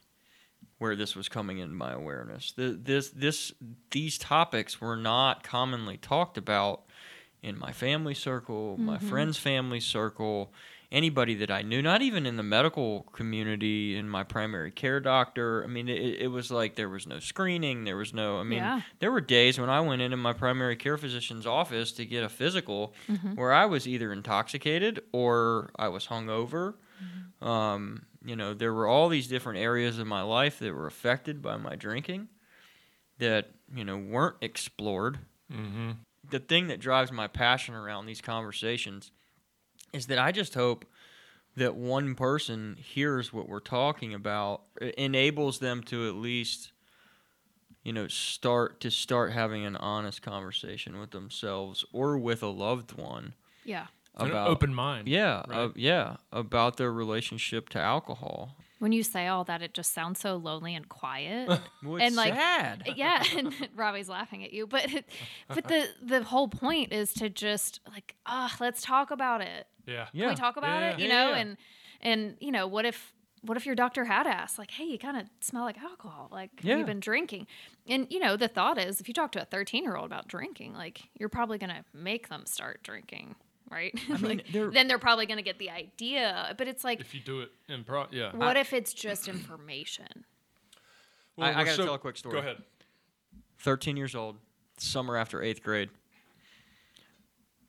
where 0.77 0.95
this 0.95 1.15
was 1.15 1.29
coming 1.29 1.59
into 1.59 1.75
my 1.75 1.91
awareness. 1.91 2.53
The, 2.53 2.71
this, 2.71 3.09
this, 3.09 3.53
these 3.91 4.17
topics 4.17 4.81
were 4.81 4.95
not 4.95 5.43
commonly 5.43 5.97
talked 5.97 6.39
about 6.39 6.81
in 7.43 7.59
my 7.59 7.71
family 7.71 8.15
circle, 8.15 8.77
my 8.79 8.97
mm-hmm. 8.97 9.07
friends' 9.07 9.37
family 9.37 9.79
circle, 9.79 10.51
anybody 10.91 11.35
that 11.35 11.49
I 11.49 11.61
knew. 11.61 11.81
Not 11.81 12.01
even 12.01 12.25
in 12.25 12.35
the 12.35 12.43
medical 12.43 13.03
community, 13.13 13.95
in 13.95 14.09
my 14.09 14.23
primary 14.23 14.71
care 14.71 14.99
doctor. 14.99 15.63
I 15.63 15.67
mean, 15.67 15.87
it, 15.87 16.21
it 16.21 16.27
was 16.27 16.51
like 16.51 16.75
there 16.75 16.89
was 16.89 17.07
no 17.07 17.19
screening. 17.19 17.85
There 17.85 17.95
was 17.97 18.13
no. 18.13 18.39
I 18.39 18.43
mean, 18.43 18.59
Yeah. 18.59 18.81
there 18.99 19.11
were 19.11 19.21
days 19.21 19.57
when 19.59 19.69
I 19.69 19.79
went 19.81 20.01
into 20.01 20.17
my 20.17 20.33
primary 20.33 20.75
care 20.75 20.97
physician's 20.97 21.47
office 21.47 21.91
to 21.93 22.05
get 22.05 22.23
a 22.23 22.29
physical, 22.29 22.93
where 23.35 23.53
I 23.53 23.65
was 23.65 23.87
either 23.87 24.11
intoxicated 24.11 25.01
or 25.13 25.71
I 25.77 25.87
was 25.87 26.07
hungover. 26.07 26.75
Um, 27.41 28.05
you 28.23 28.35
know, 28.35 28.53
there 28.53 28.73
were 28.73 28.87
all 28.87 29.09
these 29.09 29.27
different 29.27 29.59
areas 29.59 29.97
of 29.97 30.05
my 30.07 30.21
life 30.21 30.59
that 30.59 30.73
were 30.75 30.85
affected 30.87 31.41
by 31.41 31.57
my 31.57 31.75
drinking 31.75 32.27
that, 33.17 33.49
you 33.73 33.83
know, 33.83 33.97
weren't 33.97 34.35
explored. 34.41 35.19
mm-hmm. 35.51 35.91
The 36.29 36.39
thing 36.39 36.67
that 36.67 36.79
drives 36.79 37.11
my 37.11 37.25
passion 37.27 37.73
around 37.73 38.05
these 38.05 38.21
conversations 38.21 39.11
is 39.93 40.07
that 40.07 40.17
I 40.17 40.31
just 40.31 40.53
hope 40.53 40.85
that 41.55 41.75
one 41.75 42.15
person 42.15 42.77
hears 42.79 43.33
what 43.33 43.49
we're 43.49 43.59
talking 43.59 44.13
about, 44.13 44.61
enables 44.97 45.59
them 45.59 45.83
to 45.83 46.07
at 46.07 46.15
least 46.15 46.71
you 47.83 47.91
know 47.91 48.07
start 48.07 48.79
to 48.79 48.91
start 48.91 49.31
having 49.31 49.65
an 49.65 49.75
honest 49.75 50.21
conversation 50.21 50.99
with 50.99 51.11
themselves 51.11 51.83
or 51.91 52.17
with 52.17 52.43
a 52.43 52.47
loved 52.47 52.91
one 52.93 53.33
Yeah. 53.63 53.87
an 54.17 54.29
about 54.29 54.49
open 54.49 54.73
mind 54.73 55.07
yeah, 55.07 55.43
right? 55.47 55.57
uh, 55.57 55.69
yeah, 55.75 56.17
about 56.31 56.77
their 56.77 56.91
relationship 56.91 57.69
to 57.69 57.79
alcohol. 57.79 58.55
When 58.81 58.91
you 58.93 59.03
say 59.03 59.27
all 59.27 59.43
that, 59.43 59.61
it 59.61 59.75
just 59.75 59.93
sounds 59.93 60.19
so 60.19 60.37
lonely 60.37 60.73
and 60.73 60.89
quiet. 60.89 61.47
Well, 61.83 61.97
And, 62.01 62.15
like, 62.15 62.33
sad. 62.33 62.83
yeah, 62.95 63.23
and 63.37 63.53
Robbie's 63.75 64.09
laughing 64.09 64.43
at 64.43 64.53
you, 64.53 64.65
but 64.65 64.87
but 65.47 65.67
the 65.67 65.87
the 66.01 66.23
whole 66.23 66.47
point 66.47 66.91
is 66.91 67.13
to 67.15 67.29
just 67.29 67.79
like, 67.91 68.15
ah, 68.25 68.55
let's 68.59 68.81
talk 68.81 69.11
about 69.11 69.41
it. 69.41 69.67
yeah 69.85 70.07
Yeah. 70.13 70.23
Can 70.25 70.29
we 70.29 70.35
talk 70.35 70.57
about 70.57 70.69
Yeah, 70.81 70.89
it? 70.89 70.97
yeah. 70.99 71.03
You 71.03 71.09
Yeah, 71.09 71.23
know, 71.25 71.29
yeah. 71.31 71.37
and 71.41 71.57
and 72.01 72.37
you 72.39 72.51
know, 72.51 72.65
what 72.65 72.85
if 72.85 73.13
what 73.43 73.55
if 73.57 73.65
your 73.67 73.75
doctor 73.75 74.05
had 74.05 74.25
asked 74.25 74.57
like, 74.57 74.71
hey, 74.71 74.85
you 74.85 74.97
kind 74.97 75.17
of 75.17 75.27
smell 75.41 75.63
like 75.63 75.77
alcohol, 75.79 76.27
like 76.31 76.49
have 76.61 76.65
Yeah. 76.65 76.77
you 76.77 76.85
been 76.85 76.99
drinking? 76.99 77.45
And 77.87 78.07
you 78.09 78.17
know, 78.19 78.35
the 78.35 78.47
thought 78.47 78.79
is, 78.79 78.99
if 78.99 79.07
you 79.07 79.13
talk 79.13 79.31
to 79.33 79.41
a 79.43 79.45
thirteen 79.45 79.83
year 79.83 79.95
old 79.95 80.07
about 80.07 80.27
drinking, 80.27 80.73
like 80.73 81.01
you're 81.19 81.29
probably 81.29 81.59
gonna 81.59 81.85
make 81.93 82.29
them 82.29 82.47
start 82.47 82.81
drinking. 82.81 83.35
Right, 83.71 83.93
mean, 84.09 84.21
Like, 84.21 84.47
they're- 84.51 84.69
then 84.71 84.87
they're 84.87 84.99
probably 84.99 85.25
going 85.25 85.37
to 85.37 85.43
get 85.43 85.57
the 85.57 85.69
idea. 85.69 86.53
But 86.57 86.67
it's 86.67 86.83
like, 86.83 86.99
if 86.99 87.15
you 87.15 87.21
do 87.21 87.39
it 87.41 87.51
in 87.69 87.83
pro 87.85 88.07
yeah 88.11 88.35
what 88.35 88.57
if 88.57 88.73
it's 88.73 88.93
just 88.93 89.27
information? 89.29 90.25
Well, 91.37 91.47
I- 91.47 91.61
I 91.61 91.63
gotta 91.63 91.77
so- 91.77 91.85
tell 91.85 91.93
a 91.95 91.99
quick 91.99 92.17
story. 92.17 92.33
go 92.33 92.39
ahead 92.39 92.57
13 93.59 93.95
years 93.95 94.13
old, 94.15 94.37
summer 94.77 95.15
after 95.15 95.41
eighth 95.41 95.63
grade. 95.63 95.89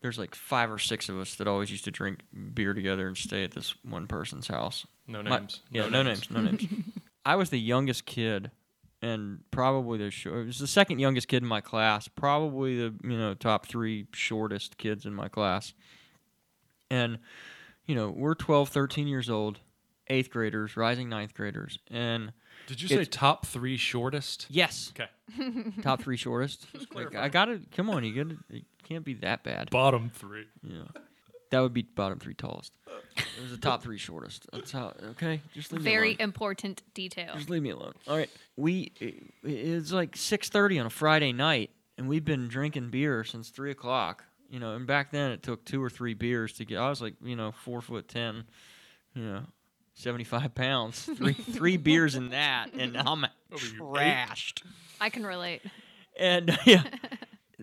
There's 0.00 0.18
like 0.18 0.34
five 0.34 0.70
or 0.70 0.78
six 0.78 1.08
of 1.08 1.18
us 1.20 1.36
that 1.36 1.46
always 1.46 1.70
used 1.70 1.84
to 1.84 1.90
drink 1.92 2.20
beer 2.54 2.74
together 2.74 3.06
and 3.06 3.16
stay 3.16 3.44
at 3.44 3.52
this 3.52 3.74
one 3.84 4.06
person's 4.08 4.48
house. 4.48 4.84
no 5.06 5.22
My- 5.22 5.38
names 5.38 5.60
yeah, 5.70 5.88
no 5.88 6.02
names, 6.02 6.30
no 6.30 6.40
names. 6.40 6.64
I 7.24 7.36
was 7.36 7.50
the 7.50 7.60
youngest 7.60 8.04
kid, 8.04 8.50
and 9.02 9.40
probably 9.50 9.98
the 9.98 10.10
short. 10.10 10.38
It 10.38 10.46
was 10.46 10.58
the 10.58 10.66
second 10.66 11.00
youngest 11.00 11.28
kid 11.28 11.42
in 11.42 11.48
my 11.48 11.60
class. 11.60 12.08
Probably 12.08 12.76
the 12.76 12.94
you 13.02 13.18
know 13.18 13.34
top 13.34 13.66
three 13.66 14.06
shortest 14.14 14.78
kids 14.78 15.04
in 15.04 15.12
my 15.12 15.28
class. 15.28 15.74
And 16.90 17.18
you 17.86 17.94
know 17.94 18.10
we're 18.10 18.34
12, 18.34 18.68
13 18.68 19.08
years 19.08 19.28
old, 19.28 19.58
eighth 20.06 20.30
graders, 20.30 20.76
rising 20.76 21.08
ninth 21.08 21.34
graders, 21.34 21.78
and 21.90 22.32
did 22.66 22.80
you 22.80 22.88
say 22.88 23.04
top 23.04 23.44
three 23.44 23.76
shortest 23.76 24.46
yes, 24.48 24.92
okay 24.94 25.10
top 25.82 26.00
three 26.02 26.16
shortest. 26.16 26.66
Like, 26.94 27.14
I 27.14 27.28
gotta 27.28 27.60
come 27.74 27.90
on, 27.90 28.04
you 28.04 28.24
gotta 28.24 28.36
it 28.50 28.64
can't 28.84 29.04
be 29.04 29.14
that 29.14 29.42
bad. 29.42 29.70
bottom 29.70 30.10
three 30.14 30.46
Yeah. 30.62 30.82
That 31.52 31.60
would 31.60 31.72
be 31.72 31.82
bottom 31.82 32.18
three 32.18 32.34
tallest. 32.34 32.72
Uh, 32.88 32.92
it 33.16 33.42
was 33.42 33.50
the 33.52 33.56
top 33.58 33.82
three 33.82 33.98
shortest. 33.98 34.46
That's 34.52 34.72
how. 34.72 34.92
Okay, 35.12 35.40
just 35.54 35.70
leave 35.72 35.82
me 35.82 35.90
Very 35.90 36.08
alone. 36.08 36.16
important 36.20 36.82
detail. 36.94 37.34
Just 37.36 37.48
leave 37.50 37.62
me 37.62 37.70
alone. 37.70 37.92
All 38.08 38.16
right. 38.16 38.30
We 38.56 38.90
it- 39.00 39.22
it's 39.44 39.92
like 39.92 40.16
six 40.16 40.48
thirty 40.48 40.78
on 40.78 40.86
a 40.86 40.90
Friday 40.90 41.32
night, 41.32 41.70
and 41.96 42.08
we've 42.08 42.24
been 42.24 42.48
drinking 42.48 42.90
beer 42.90 43.22
since 43.22 43.50
three 43.50 43.70
o'clock. 43.70 44.24
You 44.50 44.58
know, 44.60 44.74
and 44.74 44.86
back 44.86 45.12
then 45.12 45.30
it 45.30 45.42
took 45.42 45.64
two 45.64 45.82
or 45.82 45.88
three 45.88 46.12
beers 46.14 46.52
to 46.54 46.64
get. 46.64 46.78
I 46.78 46.88
was 46.90 47.00
like, 47.00 47.14
you 47.22 47.36
know, 47.36 47.52
four 47.52 47.80
foot 47.80 48.08
ten, 48.08 48.44
you 49.14 49.22
know, 49.24 49.42
seventy 49.94 50.24
five 50.24 50.54
pounds. 50.54 51.04
Three 51.16 51.32
three 51.32 51.76
beers 51.78 52.14
in 52.16 52.30
that, 52.30 52.72
and 52.74 52.96
I'm 52.96 53.22
What 53.22 53.30
eight? 53.52 53.78
trashed. 53.78 54.62
I 55.00 55.08
can 55.10 55.24
relate. 55.24 55.62
And 56.18 56.58
yeah, 56.66 56.82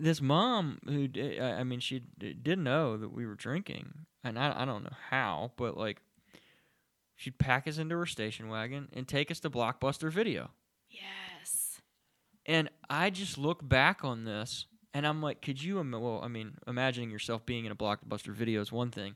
this 0.02 0.22
mom 0.22 0.80
who 0.86 1.08
did, 1.08 1.40
I 1.42 1.64
mean, 1.64 1.80
she 1.80 2.00
didn't 2.18 2.64
know 2.64 2.98
that 2.98 3.12
we 3.14 3.26
were 3.26 3.36
drinking, 3.36 4.06
and 4.24 4.38
I 4.40 4.62
I 4.62 4.66
don't 4.66 4.84
know 4.84 4.96
how, 5.10 5.52
but 5.58 5.78
like. 5.78 6.02
She'd 7.16 7.38
pack 7.38 7.68
us 7.68 7.78
into 7.78 7.98
her 7.98 8.06
station 8.06 8.48
wagon 8.48 8.88
and 8.94 9.06
take 9.06 9.30
us 9.30 9.42
to 9.42 9.50
Blockbuster 9.50 10.10
Video. 10.10 10.52
Yes. 10.90 11.82
And 12.46 12.70
I 12.90 13.10
just 13.10 13.38
look 13.38 13.60
back 13.68 14.06
on 14.06 14.24
this 14.24 14.68
and 14.94 15.06
I'm 15.06 15.22
like, 15.22 15.42
could 15.42 15.62
you, 15.62 15.80
Im- 15.80 15.92
well, 15.92 16.22
I 16.24 16.28
mean, 16.28 16.54
imagining 16.68 17.12
yourself 17.12 17.46
being 17.46 17.66
in 17.66 17.72
a 17.72 17.76
Blockbuster 17.76 18.34
video 18.34 18.62
is 18.62 18.72
one 18.72 18.90
thing, 18.90 19.16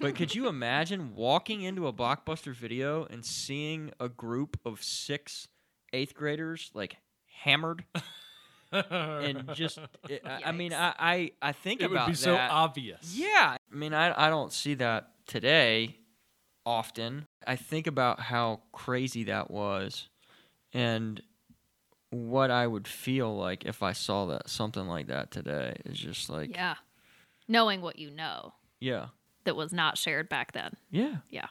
but 0.00 0.14
could 0.14 0.34
you 0.34 0.48
imagine 0.48 1.14
walking 1.14 1.62
into 1.62 1.86
a 1.86 1.92
Blockbuster 1.92 2.54
video 2.54 3.04
and 3.10 3.24
seeing 3.24 3.92
a 4.00 4.08
group 4.08 4.58
of 4.64 4.82
six 4.82 5.48
eighth 5.92 6.14
graders 6.14 6.70
like 6.72 6.96
hammered 7.42 7.84
and 8.72 9.50
just, 9.54 9.78
it, 10.08 10.22
I, 10.24 10.40
I 10.46 10.52
mean, 10.52 10.72
Yikes. 10.72 10.94
I, 10.98 11.14
I, 11.14 11.30
I 11.42 11.52
think 11.52 11.82
it 11.82 11.86
about 11.90 12.06
would 12.06 12.12
be 12.12 12.16
so 12.16 12.36
obvious. 12.36 13.14
Yeah. 13.14 13.56
I 13.72 13.74
mean, 13.74 13.94
I, 13.94 14.26
I 14.26 14.30
don't 14.30 14.52
see 14.52 14.74
that 14.74 15.10
today 15.26 15.96
often. 16.64 17.26
I 17.46 17.56
think 17.56 17.86
about 17.86 18.20
how 18.20 18.60
crazy 18.72 19.24
that 19.24 19.50
was 19.50 20.08
and 20.72 21.20
what 22.10 22.50
I 22.50 22.66
would 22.66 22.86
feel 22.86 23.36
like 23.36 23.64
if 23.64 23.82
I 23.82 23.92
saw 23.92 24.26
that 24.26 24.48
something 24.48 24.86
like 24.86 25.06
that 25.08 25.30
today 25.30 25.76
is 25.84 25.98
just 25.98 26.28
like 26.30 26.54
Yeah. 26.54 26.74
Knowing 27.48 27.80
what 27.82 27.98
you 27.98 28.10
know 28.10 28.54
yeah. 28.80 29.06
that 29.44 29.56
was 29.56 29.72
not 29.72 29.98
shared 29.98 30.28
back 30.28 30.52
then. 30.52 30.74
Yeah. 30.90 31.16
Yeah. 31.30 31.46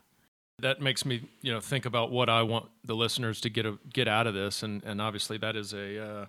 that 0.60 0.80
makes 0.80 1.06
me 1.06 1.28
you 1.42 1.52
know 1.52 1.60
think 1.60 1.86
about 1.86 2.12
what 2.12 2.30
I 2.30 2.44
want 2.44 2.70
the 2.86 2.96
listeners 2.96 3.42
to 3.42 3.50
get 3.50 3.66
a, 3.66 3.80
get 3.92 4.08
out 4.08 4.28
of 4.28 4.34
this, 4.36 4.62
and 4.62 4.84
and 4.84 5.02
obviously 5.02 5.38
that 5.40 5.56
is 5.56 5.74
a 5.74 6.04
uh, 6.04 6.26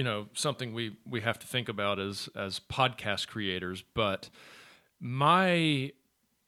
you 0.00 0.04
know 0.04 0.28
something 0.32 0.72
we 0.72 0.96
we 1.04 1.20
have 1.20 1.38
to 1.38 1.46
think 1.46 1.68
about 1.68 1.98
as 1.98 2.30
as 2.34 2.58
podcast 2.58 3.28
creators. 3.28 3.84
But 3.92 4.30
my 4.98 5.92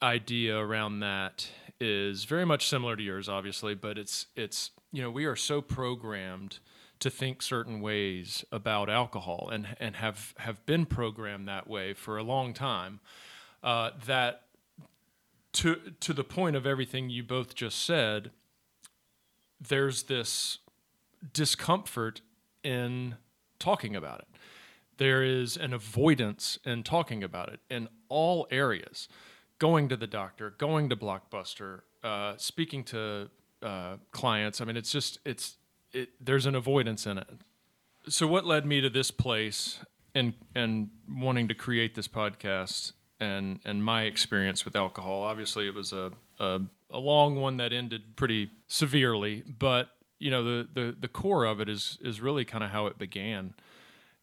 idea 0.01 0.57
around 0.57 1.01
that 1.01 1.51
is 1.79 2.25
very 2.25 2.47
much 2.47 2.67
similar 2.67 2.97
to 2.97 3.03
yours, 3.03 3.29
obviously, 3.29 3.75
but 3.75 3.99
it's 3.99 4.25
it's 4.37 4.71
you 4.91 5.03
know 5.03 5.11
we 5.11 5.27
are 5.27 5.37
so 5.37 5.61
programmed 5.61 6.61
to 7.01 7.11
think 7.11 7.43
certain 7.43 7.83
ways 7.83 8.43
about 8.51 8.89
alcohol 8.89 9.51
and 9.53 9.77
and 9.79 9.97
have 9.97 10.33
have 10.39 10.65
been 10.65 10.87
programmed 10.87 11.47
that 11.47 11.69
way 11.69 11.93
for 11.93 12.17
a 12.17 12.23
long 12.23 12.55
time 12.55 13.01
uh, 13.63 13.91
that 14.07 14.45
to 15.53 15.93
to 16.01 16.15
the 16.15 16.25
point 16.25 16.57
of 16.57 16.67
everything 16.67 17.11
you 17.11 17.23
both 17.23 17.55
just 17.55 17.85
said, 17.85 18.31
there's 19.61 20.05
this 20.05 20.57
discomfort 21.35 22.23
in 22.65 23.17
talking 23.63 23.95
about 23.97 24.19
it. 24.21 24.29
There 24.99 25.23
is 25.23 25.57
an 25.57 25.73
avoidance 25.73 26.59
in 26.65 26.83
talking 26.83 27.23
about 27.23 27.49
it 27.49 27.61
in 27.71 27.89
all 28.09 28.47
areas. 28.51 29.09
Going 29.59 29.89
to 29.89 29.97
the 29.97 30.09
doctor, 30.09 30.51
going 30.59 30.89
to 30.91 30.97
Blockbuster, 30.97 31.83
uh, 32.03 32.35
speaking 32.37 32.83
to 32.85 33.31
uh, 33.63 33.97
clients. 34.11 34.61
I 34.61 34.65
mean, 34.65 34.77
it's 34.77 34.91
just 34.91 35.19
it's 35.25 35.57
it. 35.93 36.11
There's 36.21 36.47
an 36.47 36.57
avoidance 36.57 37.07
in 37.07 37.19
it. 37.19 37.29
So, 38.09 38.27
what 38.27 38.45
led 38.45 38.67
me 38.67 38.81
to 38.81 38.91
this 38.91 39.13
place 39.13 39.79
and 40.15 40.35
and 40.55 40.91
wanting 41.09 41.47
to 41.49 41.55
create 41.55 41.95
this 41.95 42.09
podcast 42.09 42.93
and 43.21 43.61
and 43.65 43.85
my 43.85 44.03
experience 44.03 44.65
with 44.65 44.75
alcohol? 44.75 45.23
Obviously, 45.23 45.69
it 45.69 45.75
was 45.75 45.93
a 45.93 46.11
a, 46.41 46.61
a 46.91 46.99
long 46.99 47.37
one 47.37 47.59
that 47.59 47.73
ended 47.73 48.17
pretty 48.17 48.51
severely, 48.67 49.45
but 49.47 49.91
you 50.23 50.31
know 50.31 50.45
the 50.45 50.69
the 50.73 50.97
the 51.01 51.09
core 51.09 51.45
of 51.45 51.61
it 51.61 51.69
is 51.69 51.99
is 52.01 52.21
really 52.21 52.45
kind 52.45 52.63
of 52.63 52.71
how 52.71 52.87
it 52.87 52.97
began, 52.97 53.55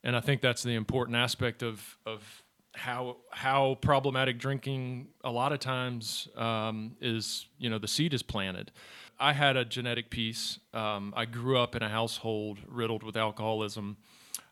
and 0.02 0.16
I 0.16 0.22
think 0.22 0.40
that's 0.40 0.64
the 0.64 0.76
important 0.76 1.18
aspect 1.18 1.62
of 1.62 1.98
of 2.06 2.44
how 2.74 3.18
how 3.32 3.78
problematic 3.82 4.40
drinking 4.40 5.10
a 5.26 5.30
lot 5.30 5.52
of 5.52 5.60
times 5.60 6.30
um, 6.38 6.96
is 7.02 7.48
you 7.58 7.70
know 7.70 7.78
the 7.78 7.88
seed 7.88 8.14
is 8.14 8.24
planted. 8.24 8.72
I 9.20 9.34
had 9.34 9.58
a 9.58 9.66
genetic 9.66 10.10
piece. 10.10 10.60
Um, 10.74 11.14
I 11.18 11.26
grew 11.26 11.58
up 11.60 11.76
in 11.76 11.84
a 11.84 11.90
household 11.90 12.60
riddled 12.66 13.04
with 13.04 13.18
alcoholism. 13.18 13.98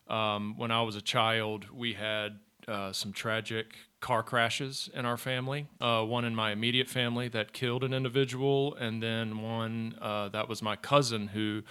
Um, 0.06 0.54
when 0.58 0.70
I 0.70 0.82
was 0.82 0.96
a 0.96 1.02
child, 1.02 1.66
we 1.72 1.94
had 1.94 2.38
uh, 2.68 2.92
some 2.92 3.12
tragic 3.12 3.74
car 4.00 4.22
crashes 4.22 4.88
in 4.94 5.04
our 5.04 5.16
family. 5.16 5.66
Uh, 5.80 6.04
one 6.04 6.24
in 6.24 6.34
my 6.34 6.52
immediate 6.52 6.88
family 6.88 7.28
that 7.28 7.52
killed 7.52 7.82
an 7.82 7.92
individual, 7.92 8.74
and 8.76 9.02
then 9.02 9.42
one 9.42 9.96
uh, 10.00 10.28
that 10.28 10.48
was 10.48 10.62
my 10.62 10.76
cousin 10.76 11.28
who 11.28 11.62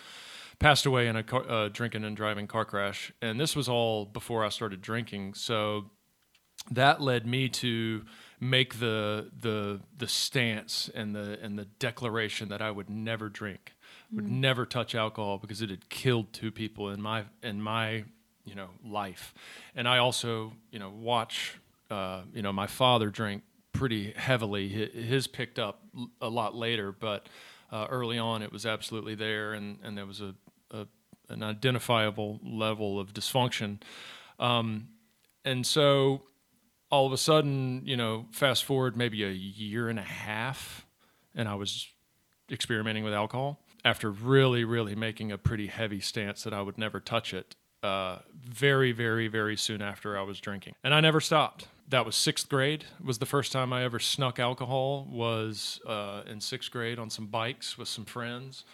passed 0.59 0.85
away 0.85 1.07
in 1.07 1.15
a 1.15 1.23
car, 1.23 1.49
uh, 1.49 1.69
drinking 1.69 2.03
and 2.03 2.17
driving 2.17 2.47
car 2.47 2.65
crash. 2.65 3.11
And 3.21 3.39
this 3.39 3.55
was 3.55 3.69
all 3.69 4.05
before 4.05 4.43
I 4.43 4.49
started 4.49 4.81
drinking. 4.81 5.35
So 5.35 5.91
that 6.71 7.01
led 7.01 7.25
me 7.25 7.49
to 7.49 8.03
make 8.39 8.79
the 8.79 9.31
the 9.39 9.81
the 9.97 10.07
stance 10.07 10.89
and 10.93 11.15
the 11.15 11.39
and 11.41 11.57
the 11.57 11.65
declaration 11.65 12.49
that 12.49 12.61
I 12.61 12.71
would 12.71 12.89
never 12.89 13.29
drink, 13.29 13.73
would 14.11 14.27
never 14.27 14.65
touch 14.65 14.95
alcohol 14.95 15.37
because 15.37 15.61
it 15.61 15.69
had 15.69 15.89
killed 15.89 16.33
two 16.33 16.51
people 16.51 16.89
in 16.89 17.01
my 17.01 17.25
in 17.41 17.61
my 17.61 18.05
you 18.47 18.55
know 18.55 18.69
life, 18.83 19.33
and 19.75 19.87
I 19.87 19.97
also 19.97 20.53
you 20.71 20.79
know 20.79 20.89
watch 20.89 21.59
uh, 21.91 22.21
you 22.33 22.41
know 22.41 22.53
my 22.53 22.67
father 22.67 23.09
drink 23.09 23.43
pretty 23.73 24.11
heavily. 24.11 24.69
His 24.69 25.27
picked 25.27 25.59
up 25.59 25.83
a 26.21 26.29
lot 26.29 26.55
later, 26.55 26.91
but 26.91 27.29
uh, 27.71 27.87
early 27.89 28.17
on 28.17 28.41
it 28.41 28.51
was 28.51 28.65
absolutely 28.65 29.15
there, 29.15 29.53
and 29.53 29.77
and 29.83 29.97
there 29.97 30.05
was 30.05 30.21
a, 30.21 30.33
a 30.71 30.87
an 31.29 31.43
identifiable 31.43 32.39
level 32.43 32.99
of 32.99 33.13
dysfunction. 33.13 33.81
Um, 34.39 34.89
and 35.43 35.65
so 35.65 36.23
all 36.89 37.05
of 37.05 37.13
a 37.13 37.17
sudden, 37.17 37.81
you 37.85 37.97
know, 37.97 38.27
fast 38.31 38.63
forward 38.63 38.95
maybe 38.95 39.23
a 39.23 39.29
year 39.29 39.89
and 39.89 39.99
a 39.99 40.03
half, 40.03 40.85
and 41.35 41.47
I 41.47 41.55
was 41.55 41.87
experimenting 42.49 43.03
with 43.03 43.13
alcohol 43.13 43.59
after 43.83 44.11
really, 44.11 44.63
really 44.63 44.95
making 44.95 45.31
a 45.31 45.37
pretty 45.37 45.67
heavy 45.67 45.99
stance 45.99 46.43
that 46.43 46.53
I 46.53 46.61
would 46.61 46.77
never 46.77 46.99
touch 46.99 47.33
it. 47.33 47.55
Uh, 47.83 48.19
very, 48.43 48.91
very, 48.91 49.27
very 49.27 49.55
soon 49.55 49.81
after 49.81 50.17
I 50.17 50.23
was 50.23 50.39
drinking, 50.39 50.73
and 50.83 50.93
I 50.93 50.99
never 50.99 51.21
stopped. 51.21 51.67
That 51.89 52.05
was 52.05 52.15
sixth 52.15 52.49
grade. 52.49 52.85
Was 53.03 53.19
the 53.19 53.25
first 53.25 53.51
time 53.51 53.71
I 53.71 53.83
ever 53.83 53.99
snuck 53.99 54.39
alcohol. 54.39 55.07
Was 55.09 55.79
uh, 55.85 56.23
in 56.25 56.41
sixth 56.41 56.71
grade 56.71 56.97
on 56.97 57.09
some 57.09 57.27
bikes 57.27 57.77
with 57.77 57.87
some 57.87 58.05
friends, 58.05 58.65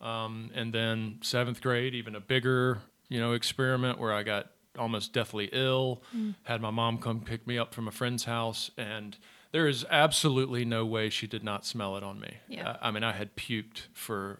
um, 0.00 0.50
and 0.54 0.72
then 0.72 1.18
seventh 1.20 1.60
grade, 1.60 1.94
even 1.94 2.14
a 2.14 2.20
bigger, 2.20 2.78
you 3.08 3.20
know, 3.20 3.32
experiment 3.32 3.98
where 3.98 4.12
I 4.12 4.22
got 4.22 4.50
almost 4.78 5.12
deathly 5.12 5.48
ill. 5.52 6.02
Had 6.44 6.60
my 6.60 6.70
mom 6.70 6.98
come 6.98 7.20
pick 7.20 7.46
me 7.46 7.58
up 7.58 7.74
from 7.74 7.88
a 7.88 7.92
friend's 7.92 8.24
house, 8.24 8.70
and 8.78 9.16
there 9.52 9.66
is 9.66 9.84
absolutely 9.90 10.64
no 10.64 10.86
way 10.86 11.10
she 11.10 11.26
did 11.26 11.44
not 11.44 11.66
smell 11.66 11.96
it 11.96 12.02
on 12.02 12.20
me. 12.20 12.34
Yeah. 12.48 12.76
I, 12.80 12.88
I 12.88 12.90
mean, 12.92 13.04
I 13.04 13.12
had 13.12 13.36
puked 13.36 13.88
for 13.92 14.38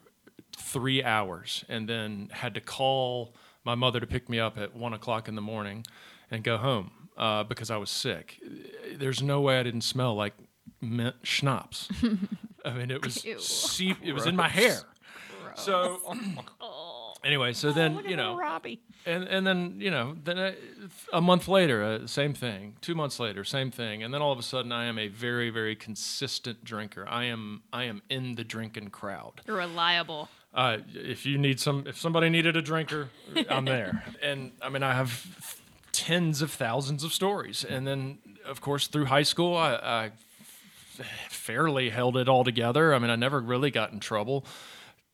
three 0.57 1.03
hours, 1.03 1.65
and 1.69 1.89
then 1.89 2.31
had 2.33 2.55
to 2.55 2.61
call 2.61 3.35
my 3.65 3.75
mother 3.75 4.01
to 4.01 4.07
pick 4.07 4.29
me 4.29 4.39
up 4.39 4.59
at 4.59 4.75
one 4.77 4.93
o'clock 4.93 5.29
in 5.29 5.35
the 5.35 5.43
morning, 5.43 5.85
and 6.31 6.45
go 6.45 6.57
home 6.57 6.91
uh, 7.17 7.45
because 7.45 7.71
I 7.71 7.77
was 7.77 7.91
sick. 7.91 8.41
There's 8.97 9.23
no 9.23 9.41
way 9.41 9.59
I 9.59 9.63
didn't 9.63 9.83
smell 9.83 10.15
like 10.15 10.35
mint 10.81 11.17
schnapps. 11.23 11.89
I 12.65 12.73
mean, 12.73 12.91
it 12.91 13.05
was 13.05 13.25
Ew. 13.25 13.39
seep, 13.39 13.99
it 14.03 14.13
was 14.13 14.27
in 14.27 14.37
my 14.37 14.49
hair. 14.49 14.81
So 15.57 16.01
anyway, 17.25 17.53
so 17.53 17.73
then 17.73 18.01
you 18.07 18.17
know, 18.17 18.37
Robbie. 18.37 18.81
and 19.07 19.25
and 19.25 19.47
then 19.47 19.77
you 19.79 19.91
know, 19.91 20.17
then 20.25 20.39
I, 20.39 20.55
a 21.13 21.21
month 21.21 21.49
later, 21.49 21.83
uh, 21.83 22.07
same 22.07 22.35
thing. 22.35 22.77
Two 22.81 22.95
months 22.95 23.21
later, 23.21 23.45
same 23.45 23.71
thing. 23.71 24.03
And 24.03 24.13
then 24.13 24.21
all 24.23 24.33
of 24.33 24.39
a 24.39 24.43
sudden, 24.43 24.73
I 24.73 24.87
am 24.87 24.99
a 24.99 25.09
very 25.09 25.51
very 25.51 25.77
consistent 25.77 26.65
drinker. 26.65 27.07
I 27.09 27.25
am 27.25 27.63
I 27.73 27.85
am 27.85 28.03
in 28.11 28.35
the 28.35 28.45
drinking 28.45 28.91
crowd. 28.91 29.43
You're 29.47 29.59
reliable. 29.59 30.29
Uh, 30.55 30.79
if 30.95 31.27
you 31.27 31.37
need 31.37 31.59
some, 31.59 31.85
if 31.87 31.99
somebody 31.99 32.31
needed 32.31 32.57
a 32.57 32.63
drinker, 32.63 33.09
I'm 33.49 33.65
there. 33.65 34.05
And 34.23 34.53
I 34.63 34.69
mean, 34.69 34.83
I 34.83 34.95
have 34.95 35.59
tens 35.93 36.43
of 36.43 36.51
thousands 36.53 37.03
of 37.05 37.13
stories. 37.13 37.65
And 37.65 37.87
then, 37.87 38.19
of 38.47 38.61
course, 38.61 38.87
through 38.87 39.07
high 39.07 39.25
school, 39.25 39.57
I, 39.57 39.75
I 39.75 40.11
fairly 41.29 41.91
held 41.91 42.17
it 42.17 42.29
all 42.29 42.45
together. 42.45 42.95
I 42.95 42.99
mean, 42.99 43.11
I 43.11 43.17
never 43.17 43.41
really 43.41 43.71
got 43.71 43.93
in 43.93 44.01
trouble. 44.01 44.47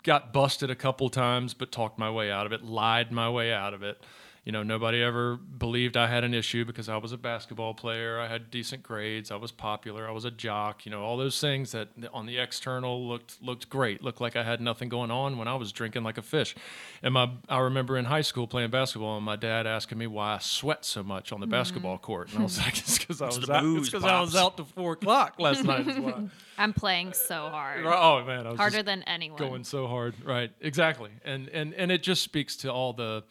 Got 0.03 0.33
busted 0.33 0.71
a 0.71 0.75
couple 0.75 1.09
times, 1.11 1.55
but 1.55 1.73
talked 1.73 1.99
my 1.99 2.11
way 2.11 2.31
out 2.31 2.47
of 2.47 2.53
it. 2.53 2.63
Lied 2.63 3.11
my 3.11 3.31
way 3.31 3.53
out 3.53 3.75
of 3.75 3.83
it. 3.83 4.03
You 4.51 4.59
You 4.59 4.65
know, 4.65 4.65
nobody 4.65 5.01
ever 5.01 5.37
believed 5.37 5.97
I 5.97 6.09
had 6.09 6.25
an 6.25 6.35
issue 6.35 6.65
because 6.65 6.89
I 6.89 6.97
was 6.97 7.13
a 7.13 7.17
basketball 7.17 7.73
player. 7.73 8.19
I 8.19 8.27
had 8.27 8.51
decent 8.51 8.83
grades. 8.83 9.31
I 9.31 9.37
was 9.37 9.53
popular. 9.53 10.09
I 10.09 10.11
was 10.11 10.25
a 10.25 10.31
jock. 10.33 10.85
You 10.85 10.91
know, 10.91 11.03
all 11.03 11.17
those 11.17 11.41
things 11.41 11.71
that 11.71 11.91
on 12.13 12.27
the 12.27 12.39
external 12.39 13.07
looked 13.07 13.41
looked 13.41 13.69
great. 13.71 14.03
Looked 14.03 14.21
like 14.21 14.35
I 14.35 14.43
had 14.43 14.61
nothing 14.61 14.89
going 14.89 15.13
on 15.13 15.39
when 15.39 15.47
I 15.47 15.55
was 15.55 15.71
drinking 15.71 16.03
like 16.03 16.19
a 16.19 16.23
fish. 16.23 16.57
And 17.01 17.15
my 17.15 17.31
I 17.49 17.59
remember 17.59 17.97
in 17.97 18.07
high 18.07 18.23
school 18.23 18.49
playing 18.49 18.71
basketball 18.71 19.17
and 19.17 19.25
my 19.25 19.37
dad 19.37 19.69
asking 19.69 19.99
me 19.99 20.09
why 20.09 20.35
I 20.35 20.39
sweat 20.39 20.85
so 20.85 21.05
much 21.05 21.31
on 21.31 21.39
the 21.39 21.47
mm-hmm. 21.47 21.53
basketball 21.53 21.99
court, 21.99 22.31
and 22.33 22.41
I 22.41 22.43
was 22.43 22.59
like, 22.59 22.77
it's 22.79 22.99
because 22.99 23.23
I 23.23 23.27
was 23.27 23.39
the 23.39 23.53
out, 23.53 23.63
booze, 23.63 23.83
it's 23.83 23.91
'cause 23.91 24.03
I 24.03 24.21
was 24.21 24.35
out 24.35 24.57
to 24.57 24.65
four 24.65 24.95
o'clock 24.95 25.39
last 25.39 25.63
night. 25.63 25.87
is 25.87 25.97
why. 25.97 26.25
I'm 26.59 26.73
playing 26.73 27.13
so 27.13 27.51
hard. 27.51 27.87
Oh 27.87 28.25
man, 28.25 28.49
I 28.49 28.51
was 28.51 28.59
Harder 28.59 28.83
than 28.83 29.05
anyone. 29.05 29.39
going 29.39 29.63
so 29.63 29.87
hard. 29.87 30.15
Right, 30.25 30.51
exactly, 30.61 31.11
and 31.25 31.49
and 31.51 31.73
and 31.75 31.93
it 31.93 32.03
just 32.03 32.25
speaks 32.25 32.57
to 32.57 32.73
all 32.73 32.93
the, 32.93 33.23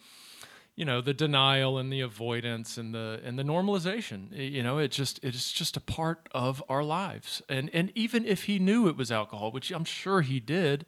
you 0.80 0.86
know, 0.86 1.02
the 1.02 1.12
denial 1.12 1.76
and 1.76 1.92
the 1.92 2.00
avoidance 2.00 2.78
and 2.78 2.94
the 2.94 3.20
and 3.22 3.38
the 3.38 3.42
normalization. 3.42 4.20
You 4.32 4.62
know, 4.62 4.78
it 4.78 4.90
just 4.90 5.20
it's 5.22 5.52
just 5.52 5.76
a 5.76 5.80
part 5.80 6.26
of 6.32 6.62
our 6.70 6.82
lives. 6.82 7.42
And 7.50 7.68
and 7.74 7.92
even 7.94 8.24
if 8.24 8.44
he 8.44 8.58
knew 8.58 8.88
it 8.88 8.96
was 8.96 9.12
alcohol, 9.12 9.52
which 9.52 9.70
I'm 9.70 9.84
sure 9.84 10.22
he 10.22 10.40
did, 10.40 10.86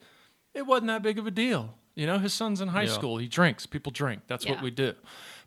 it 0.54 0.62
wasn't 0.66 0.86
that 0.86 1.02
big 1.02 1.18
of 1.18 1.26
a 1.26 1.30
deal. 1.30 1.74
You 1.94 2.06
know, 2.06 2.18
his 2.18 2.32
son's 2.32 2.62
in 2.62 2.68
high 2.68 2.84
Yeah. 2.84 2.98
school. 2.98 3.18
He 3.18 3.28
drinks. 3.28 3.66
People 3.66 3.92
drink. 3.92 4.22
That's 4.28 4.46
what 4.46 4.62
we 4.62 4.70
do. 4.70 4.94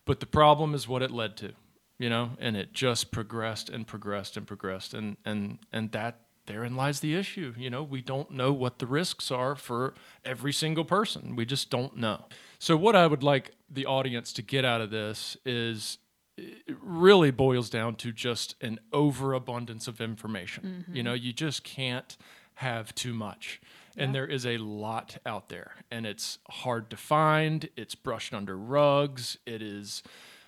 But 0.05 0.19
the 0.19 0.27
problem 0.27 0.75
is 0.75 0.87
what 0.87 1.01
it 1.01 1.09
led 1.09 1.35
to. 1.37 1.53
You 1.97 2.09
know, 2.11 2.31
and 2.39 2.55
it 2.55 2.71
just 2.71 3.11
progressed 3.11 3.69
and 3.71 3.87
progressed 3.87 4.37
and 4.37 4.45
progressed, 4.45 4.93
and 4.93 5.17
and 5.25 5.57
and 5.71 5.91
that 5.93 6.19
therein 6.45 6.75
lies 6.75 6.99
the 6.99 7.15
issue. 7.15 7.55
You 7.57 7.71
know, 7.71 7.81
we 7.81 8.01
don't 8.01 8.29
know 8.29 8.53
what 8.53 8.77
the 8.77 8.85
risks 8.85 9.31
are 9.31 9.55
for 9.55 9.95
every 10.23 10.53
single 10.53 10.85
person. 10.85 11.35
We 11.35 11.45
just 11.45 11.71
don't 11.71 11.97
know. 11.97 12.25
So, 12.65 12.75
what 12.75 12.95
I 12.95 13.05
would 13.05 13.21
like 13.21 13.51
the 13.69 13.85
audience 13.85 14.33
to 14.33 14.41
get 14.41 14.65
out 14.65 14.81
of 14.81 14.89
this 14.89 15.37
is 15.45 15.99
it 16.35 16.75
really 16.81 17.29
boils 17.29 17.69
down 17.69 17.93
to 17.97 18.11
just 18.11 18.55
an 18.59 18.79
overabundance 18.91 19.87
of 19.87 20.01
information. 20.01 20.83
You 20.91 21.03
know, 21.03 21.13
you 21.13 21.31
just 21.31 21.63
can't 21.63 22.17
have 22.55 22.95
too 22.95 23.13
much. 23.13 23.61
And 23.95 24.15
there 24.15 24.25
is 24.25 24.47
a 24.47 24.57
lot 24.57 25.17
out 25.27 25.49
there, 25.49 25.73
and 25.91 26.07
it's 26.07 26.39
hard 26.49 26.89
to 26.89 26.97
find. 26.97 27.69
It's 27.77 27.93
brushed 27.93 28.33
under 28.33 28.57
rugs. 28.57 29.37
It 29.45 29.61
is 29.61 30.01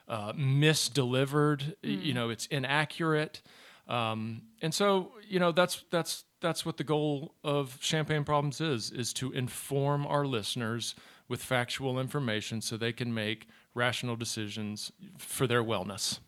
uh, 0.07 0.33
misdelivered. 0.33 1.75
y- 1.83 1.89
You 2.07 2.13
know, 2.15 2.29
it's 2.31 2.47
inaccurate. 2.47 3.43
Um, 3.87 4.41
and 4.63 4.73
so, 4.73 5.11
you 5.29 5.39
know, 5.39 5.51
that's 5.51 5.83
that's 5.91 6.23
that's 6.41 6.65
what 6.65 6.77
the 6.77 6.83
goal 6.83 7.35
of 7.43 7.77
Champagne 7.79 8.23
Problems 8.23 8.59
is: 8.59 8.89
is 8.91 9.13
to 9.13 9.31
inform 9.33 10.07
our 10.07 10.25
listeners 10.25 10.95
with 11.27 11.43
factual 11.43 11.99
information 11.99 12.61
so 12.61 12.77
they 12.77 12.93
can 12.93 13.13
make 13.13 13.47
rational 13.73 14.15
decisions 14.15 14.91
for 15.17 15.47
their 15.47 15.63
wellness. 15.63 16.19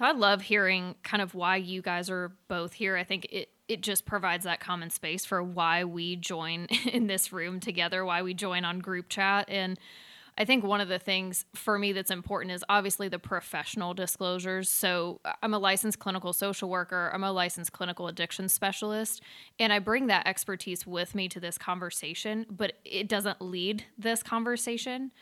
I 0.00 0.12
love 0.12 0.42
hearing 0.42 0.96
kind 1.02 1.22
of 1.22 1.34
why 1.34 1.56
you 1.56 1.80
guys 1.80 2.10
are 2.10 2.32
both 2.48 2.74
here. 2.74 2.96
I 2.96 3.04
think 3.04 3.26
it 3.30 3.50
it 3.66 3.80
just 3.80 4.04
provides 4.04 4.44
that 4.44 4.60
common 4.60 4.90
space 4.90 5.24
for 5.24 5.42
why 5.42 5.84
we 5.84 6.16
join 6.16 6.66
in 6.92 7.06
this 7.06 7.32
room 7.32 7.60
together, 7.60 8.04
why 8.04 8.22
we 8.22 8.34
join 8.34 8.64
on 8.64 8.80
group 8.80 9.08
chat 9.08 9.48
and 9.48 9.78
I 10.36 10.44
think 10.44 10.64
one 10.64 10.80
of 10.80 10.88
the 10.88 10.98
things 10.98 11.44
for 11.54 11.78
me 11.78 11.92
that's 11.92 12.10
important 12.10 12.52
is 12.52 12.64
obviously 12.68 13.08
the 13.08 13.18
professional 13.18 13.94
disclosures. 13.94 14.68
So, 14.68 15.20
uh, 15.24 15.32
I'm 15.42 15.54
a 15.54 15.58
licensed 15.58 15.98
clinical 15.98 16.32
social 16.32 16.68
worker, 16.68 17.10
I'm 17.14 17.24
a 17.24 17.32
licensed 17.32 17.72
clinical 17.72 18.08
addiction 18.08 18.48
specialist, 18.48 19.22
and 19.58 19.72
I 19.72 19.78
bring 19.78 20.08
that 20.08 20.26
expertise 20.26 20.86
with 20.86 21.14
me 21.14 21.28
to 21.28 21.40
this 21.40 21.58
conversation, 21.58 22.46
but 22.50 22.74
it 22.84 23.08
doesn't 23.08 23.40
lead 23.40 23.84
this 23.98 24.22
conversation 24.22 25.12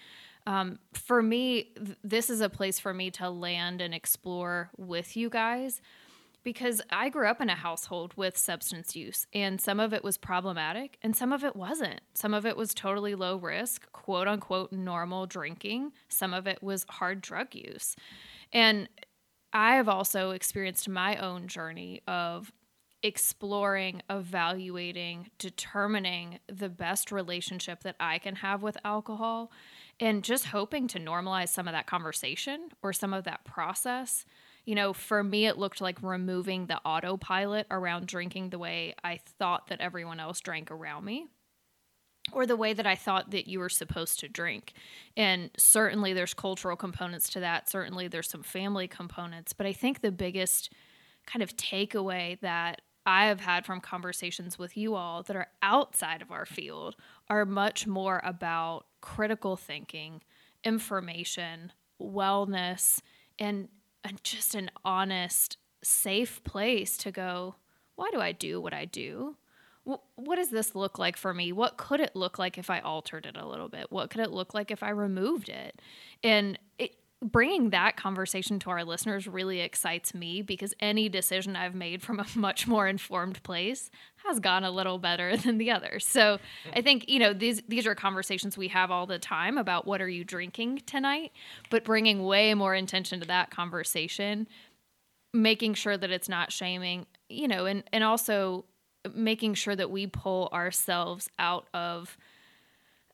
um, 0.47 0.79
for 0.93 1.23
me, 1.23 1.71
th- 1.77 1.97
this 2.03 2.29
is 2.29 2.41
a 2.41 2.49
place 2.49 2.81
for 2.81 2.93
me 2.93 3.11
to 3.13 3.31
land 3.31 3.81
and 3.81 3.95
explore 3.95 4.71
with 4.77 5.17
you 5.17 5.31
guys 5.31 5.81
because 6.45 6.81
I 6.91 7.09
grew 7.09 7.27
up 7.29 7.41
in 7.41 7.49
a 7.49 7.55
household 7.55 8.15
with 8.17 8.37
substance 8.37 8.97
use, 8.97 9.27
and 9.33 9.61
some 9.61 9.81
of 9.81 9.93
it 9.93 10.03
was 10.03 10.19
problematic, 10.19 10.99
and 11.03 11.15
some 11.17 11.33
of 11.33 11.45
it 11.45 11.57
wasn't. 11.57 12.01
Some 12.15 12.35
of 12.35 12.45
it 12.47 12.57
was 12.57 12.75
totally 12.75 13.15
low 13.15 13.37
risk, 13.37 13.91
quote 13.93 14.29
unquote, 14.29 14.73
normal 14.73 15.27
drinking. 15.27 15.93
Some 16.09 16.35
of 16.35 16.47
it 16.47 16.63
was 16.63 16.85
hard 16.89 17.21
drug 17.21 17.55
use. 17.55 17.97
And 18.53 18.89
I 19.53 19.77
have 19.77 19.89
also 19.89 20.31
experienced 20.31 20.89
my 20.89 21.17
own 21.17 21.47
journey 21.47 22.03
of 22.07 22.53
exploring, 23.03 24.01
evaluating, 24.09 25.31
determining 25.39 26.39
the 26.47 26.69
best 26.69 27.11
relationship 27.11 27.83
that 27.83 27.97
I 27.99 28.19
can 28.19 28.37
have 28.37 28.63
with 28.63 28.77
alcohol 28.85 29.51
and 29.99 30.23
just 30.23 30.47
hoping 30.47 30.87
to 30.89 30.99
normalize 30.99 31.49
some 31.49 31.67
of 31.67 31.73
that 31.73 31.87
conversation 31.87 32.69
or 32.83 32.93
some 32.93 33.13
of 33.13 33.25
that 33.25 33.45
process. 33.45 34.25
You 34.65 34.75
know, 34.75 34.93
for 34.93 35.25
me, 35.25 35.47
it 35.47 35.59
looked 35.59 35.81
like 35.81 35.99
removing 36.03 36.67
the 36.67 36.79
autopilot 36.85 37.67
around 37.71 38.07
drinking 38.07 38.51
the 38.51 38.59
way 38.59 38.95
I 39.03 39.19
thought 39.39 39.69
that 39.69 39.81
everyone 39.81 40.21
else 40.21 40.41
drank 40.41 40.71
around 40.71 41.05
me 41.05 41.27
or 42.33 42.47
the 42.47 42.57
way 42.57 42.73
that 42.73 42.87
I 42.87 42.95
thought 42.95 43.33
that 43.33 43.49
you 43.49 43.59
were 43.59 43.69
supposed 43.69 44.21
to 44.21 44.29
drink. 44.29 44.75
And 45.17 45.51
certainly 45.59 46.13
there's 46.13 46.35
cultural 46.35 46.77
components 46.77 47.29
to 47.31 47.41
that. 47.41 47.69
Certainly 47.69 48.09
there's 48.09 48.31
some 48.31 48.45
family 48.45 48.87
components. 48.87 49.53
But 49.53 49.67
I 49.67 49.73
think 49.73 50.01
the 50.01 50.13
biggest 50.13 50.73
kind 51.27 51.43
of 51.43 51.57
takeaway 51.57 52.39
that 52.41 52.83
I 53.05 53.27
have 53.27 53.41
had 53.41 53.67
from 53.67 53.81
conversations 53.81 54.59
with 54.59 54.77
you 54.77 54.95
all 54.95 55.25
that 55.25 55.35
are 55.35 55.49
outside 55.61 56.23
of 56.23 56.31
our 56.31 56.47
field 56.47 56.95
are 57.29 57.45
much 57.45 57.87
more 57.87 58.21
about 58.25 58.87
critical 59.01 59.57
thinking, 59.57 60.23
information, 60.63 61.73
wellness, 62.01 63.01
and, 63.39 63.69
and 64.05 64.23
just 64.25 64.55
an 64.55 64.71
honest, 64.85 65.57
safe 65.83 66.43
place 66.45 66.97
to 66.99 67.11
go, 67.11 67.57
why 67.95 68.11
do 68.13 68.21
I 68.21 68.33
do 68.33 68.61
what 68.61 68.73
I 68.73 68.85
do? 68.85 69.37
What 69.85 70.37
does 70.37 70.51
this 70.51 70.77
look 70.77 70.99
like 70.99 71.17
for 71.17 71.35
me? 71.35 71.51
What 71.51 71.77
could 71.77 71.99
it 71.99 72.15
look 72.15 72.39
like 72.39 72.57
if 72.57 72.71
I 72.71 72.79
altered 72.79 73.27
it 73.27 73.37
a 73.37 73.47
little 73.47 73.69
bit? 73.69 73.91
What 73.91 74.11
could 74.11 74.21
it 74.21 74.31
look 74.31 74.55
like 74.55 74.71
if 74.71 74.83
I 74.83 74.91
removed 74.91 75.49
it? 75.49 75.83
And 76.23 76.57
it, 76.79 76.95
bringing 77.23 77.71
that 77.71 77.97
conversation 77.97 78.59
to 78.59 78.71
our 78.71 78.85
listeners 78.85 79.29
really 79.29 79.61
excites 79.61 80.13
me 80.13 80.43
because 80.43 80.75
any 80.81 81.09
decision 81.09 81.55
I've 81.55 81.75
made 81.75 82.03
from 82.03 82.19
a 82.19 82.27
much 82.35 82.67
more 82.67 82.89
informed 82.89 83.43
place 83.45 83.91
has 84.27 84.41
gone 84.41 84.65
a 84.65 84.71
little 84.71 84.99
better 84.99 85.37
than 85.45 85.59
the 85.59 85.71
others. 85.71 86.05
So 86.05 86.39
I 86.75 86.83
think 86.83 87.09
you 87.09 87.21
know 87.21 87.33
these 87.33 87.63
these 87.69 87.87
are 87.87 87.95
conversations 87.95 88.59
we 88.59 88.69
have 88.69 88.91
all 88.91 89.07
the 89.07 89.19
time 89.19 89.57
about 89.57 89.87
what 89.87 90.03
are 90.03 90.09
you 90.09 90.25
drinking 90.25 90.83
tonight, 90.87 91.33
but 91.71 91.85
bringing 91.85 92.25
way 92.25 92.53
more 92.55 92.75
intention 92.75 93.21
to 93.21 93.27
that 93.29 93.51
conversation, 93.51 94.49
making 95.33 95.75
sure 95.75 95.97
that 95.97 96.11
it's 96.11 96.29
not 96.29 96.51
shaming, 96.51 97.07
you 97.29 97.47
know, 97.47 97.67
and 97.67 97.85
and 97.93 98.03
also 98.03 98.65
making 99.15 99.55
sure 99.55 99.77
that 99.77 99.91
we 99.91 100.07
pull 100.07 100.49
ourselves 100.53 101.29
out 101.39 101.67
of 101.75 102.17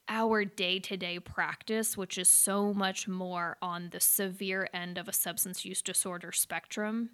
our 0.09 0.45
day 0.45 0.79
to 0.81 0.97
day 0.97 1.19
practice, 1.19 1.97
which 1.97 2.19
is 2.19 2.29
so 2.29 2.73
much 2.73 3.07
more 3.07 3.57
on 3.61 3.91
the 3.91 4.01
severe 4.01 4.69
end 4.73 4.99
of 4.99 5.09
a 5.09 5.13
substance 5.13 5.65
use 5.65 5.83
disorder 5.83 6.33
spectrum. 6.33 7.11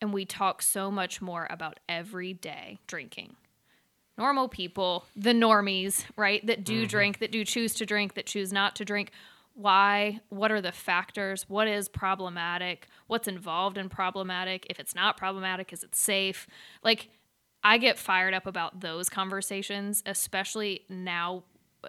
And 0.00 0.12
we 0.12 0.24
talk 0.24 0.62
so 0.62 0.90
much 0.90 1.20
more 1.20 1.46
about 1.50 1.80
everyday 1.88 2.78
drinking. 2.86 3.36
Normal 4.16 4.48
people, 4.48 5.04
the 5.14 5.32
normies, 5.32 6.04
right, 6.16 6.44
that 6.46 6.64
do 6.64 6.80
mm-hmm. 6.80 6.88
drink, 6.88 7.18
that 7.20 7.32
do 7.32 7.44
choose 7.44 7.74
to 7.74 7.86
drink, 7.86 8.14
that 8.14 8.26
choose 8.26 8.52
not 8.52 8.74
to 8.76 8.84
drink. 8.84 9.12
Why? 9.54 10.20
What 10.28 10.52
are 10.52 10.60
the 10.60 10.72
factors? 10.72 11.44
What 11.48 11.68
is 11.68 11.88
problematic? 11.88 12.86
What's 13.08 13.28
involved 13.28 13.76
in 13.76 13.88
problematic? 13.88 14.66
If 14.70 14.78
it's 14.78 14.94
not 14.94 15.16
problematic, 15.16 15.72
is 15.72 15.82
it 15.82 15.94
safe? 15.94 16.46
Like, 16.82 17.10
I 17.62 17.78
get 17.78 17.98
fired 17.98 18.34
up 18.34 18.46
about 18.46 18.80
those 18.80 19.08
conversations, 19.08 20.02
especially 20.06 20.84
now, 20.88 21.42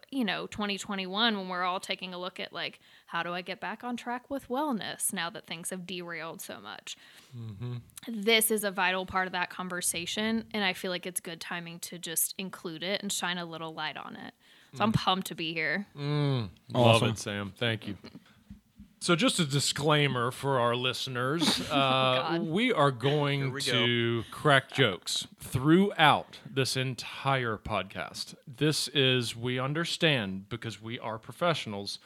you 0.10 0.26
know, 0.26 0.48
2021, 0.48 1.38
when 1.38 1.50
we're 1.50 1.64
all 1.64 1.80
taking 1.80 2.14
a 2.14 2.18
look 2.18 2.40
at 2.40 2.54
like, 2.54 2.80
how 3.08 3.24
do 3.24 3.34
I 3.34 3.42
get 3.42 3.60
back 3.60 3.84
on 3.84 3.98
track 3.98 4.30
with 4.30 4.48
wellness 4.50 5.14
now 5.14 5.30
that 5.30 5.48
things 5.48 5.70
have 5.70 5.86
derailed 5.86 6.42
so 6.42 6.60
much? 6.60 6.98
Mm-hmm. 7.38 7.76
This 8.08 8.52
is 8.52 8.64
a 8.64 8.72
vital 8.72 9.06
part 9.06 9.28
of 9.28 9.34
that 9.34 9.50
conversation. 9.50 10.46
And 10.54 10.64
I 10.64 10.74
feel 10.74 10.92
like 10.92 11.06
it's 11.06 11.20
good 11.20 11.42
timing 11.42 11.80
to 11.80 11.98
just 11.98 12.36
include 12.38 12.84
it 12.84 13.02
and 13.02 13.12
shine 13.12 13.38
a 13.38 13.46
little 13.46 13.74
light 13.74 13.98
on 13.98 14.16
it. 14.16 14.34
So 14.76 14.84
I'm 14.84 14.92
mm. 14.92 14.96
pumped 14.96 15.28
to 15.28 15.36
be 15.36 15.54
here. 15.54 15.88
Mm. 15.98 16.50
Love 16.74 16.98
Awesome. 16.98 17.10
it, 17.10 17.18
Sam. 17.18 17.54
Thank 17.58 17.88
you. 17.88 17.98
So, 19.02 19.16
just 19.16 19.40
a 19.40 19.46
disclaimer 19.46 20.30
for 20.30 20.60
our 20.60 20.76
listeners: 20.76 21.62
uh, 21.72 21.74
God. 21.74 22.42
we 22.42 22.74
are 22.74 22.92
going 22.92 23.54
we 23.54 23.62
go. 23.62 23.72
to 23.72 24.24
crack 24.30 24.72
jokes 24.72 25.26
throughout 25.40 26.40
this 26.50 26.76
entire 26.76 27.58
podcast. 27.58 28.36
This 28.46 28.90
is, 28.90 29.38
we 29.38 29.58
understand, 29.58 30.50
because 30.50 30.82
we 30.82 31.00
are 31.00 31.18
professionals, 31.18 32.00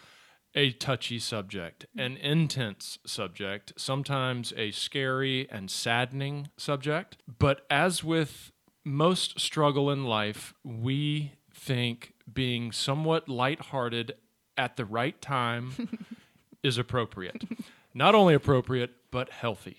a 0.54 0.72
touchy 0.72 1.18
subject, 1.18 1.88
an 1.98 2.16
intense 2.18 3.00
subject, 3.08 3.74
sometimes 3.76 4.54
a 4.56 4.70
scary 4.70 5.50
and 5.50 5.72
saddening 5.72 6.50
subject. 6.58 7.18
But 7.40 7.66
as 7.72 8.04
with 8.04 8.52
most 8.86 9.40
struggle 9.40 9.90
in 9.90 10.04
life, 10.04 10.54
we 10.64 11.34
think 11.52 12.14
being 12.32 12.72
somewhat 12.72 13.28
lighthearted 13.28 14.14
at 14.56 14.78
the 14.78 14.86
right 14.86 15.20
time 15.20 15.90
is 16.64 16.78
appropriate. 16.78 17.44
Not 17.94 18.16
only 18.16 18.34
appropriate, 18.34 18.92
but 19.12 19.30
healthy. 19.30 19.78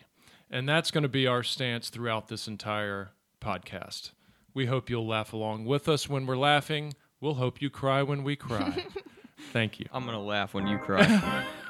And 0.51 0.69
that's 0.69 0.91
going 0.91 1.03
to 1.03 1.09
be 1.09 1.27
our 1.27 1.43
stance 1.43 1.91
throughout 1.91 2.29
this 2.29 2.47
entire 2.47 3.11
podcast. 3.41 4.13
We 4.53 4.67
hope 4.67 4.89
you'll 4.89 5.07
laugh 5.07 5.33
along 5.33 5.65
with 5.65 5.89
us 5.89 6.09
when 6.09 6.27
we're 6.27 6.37
laughing. 6.37 6.95
We'll 7.21 7.35
hope 7.35 7.61
you 7.61 7.71
cry 7.71 8.03
when 8.03 8.23
we 8.23 8.37
cry. 8.37 8.87
Thank 9.53 9.81
you. 9.81 9.87
I'm 9.93 10.05
gonna 10.05 10.23
laugh 10.23 10.55
when 10.55 10.67
you 10.67 10.79
cry. 10.79 11.47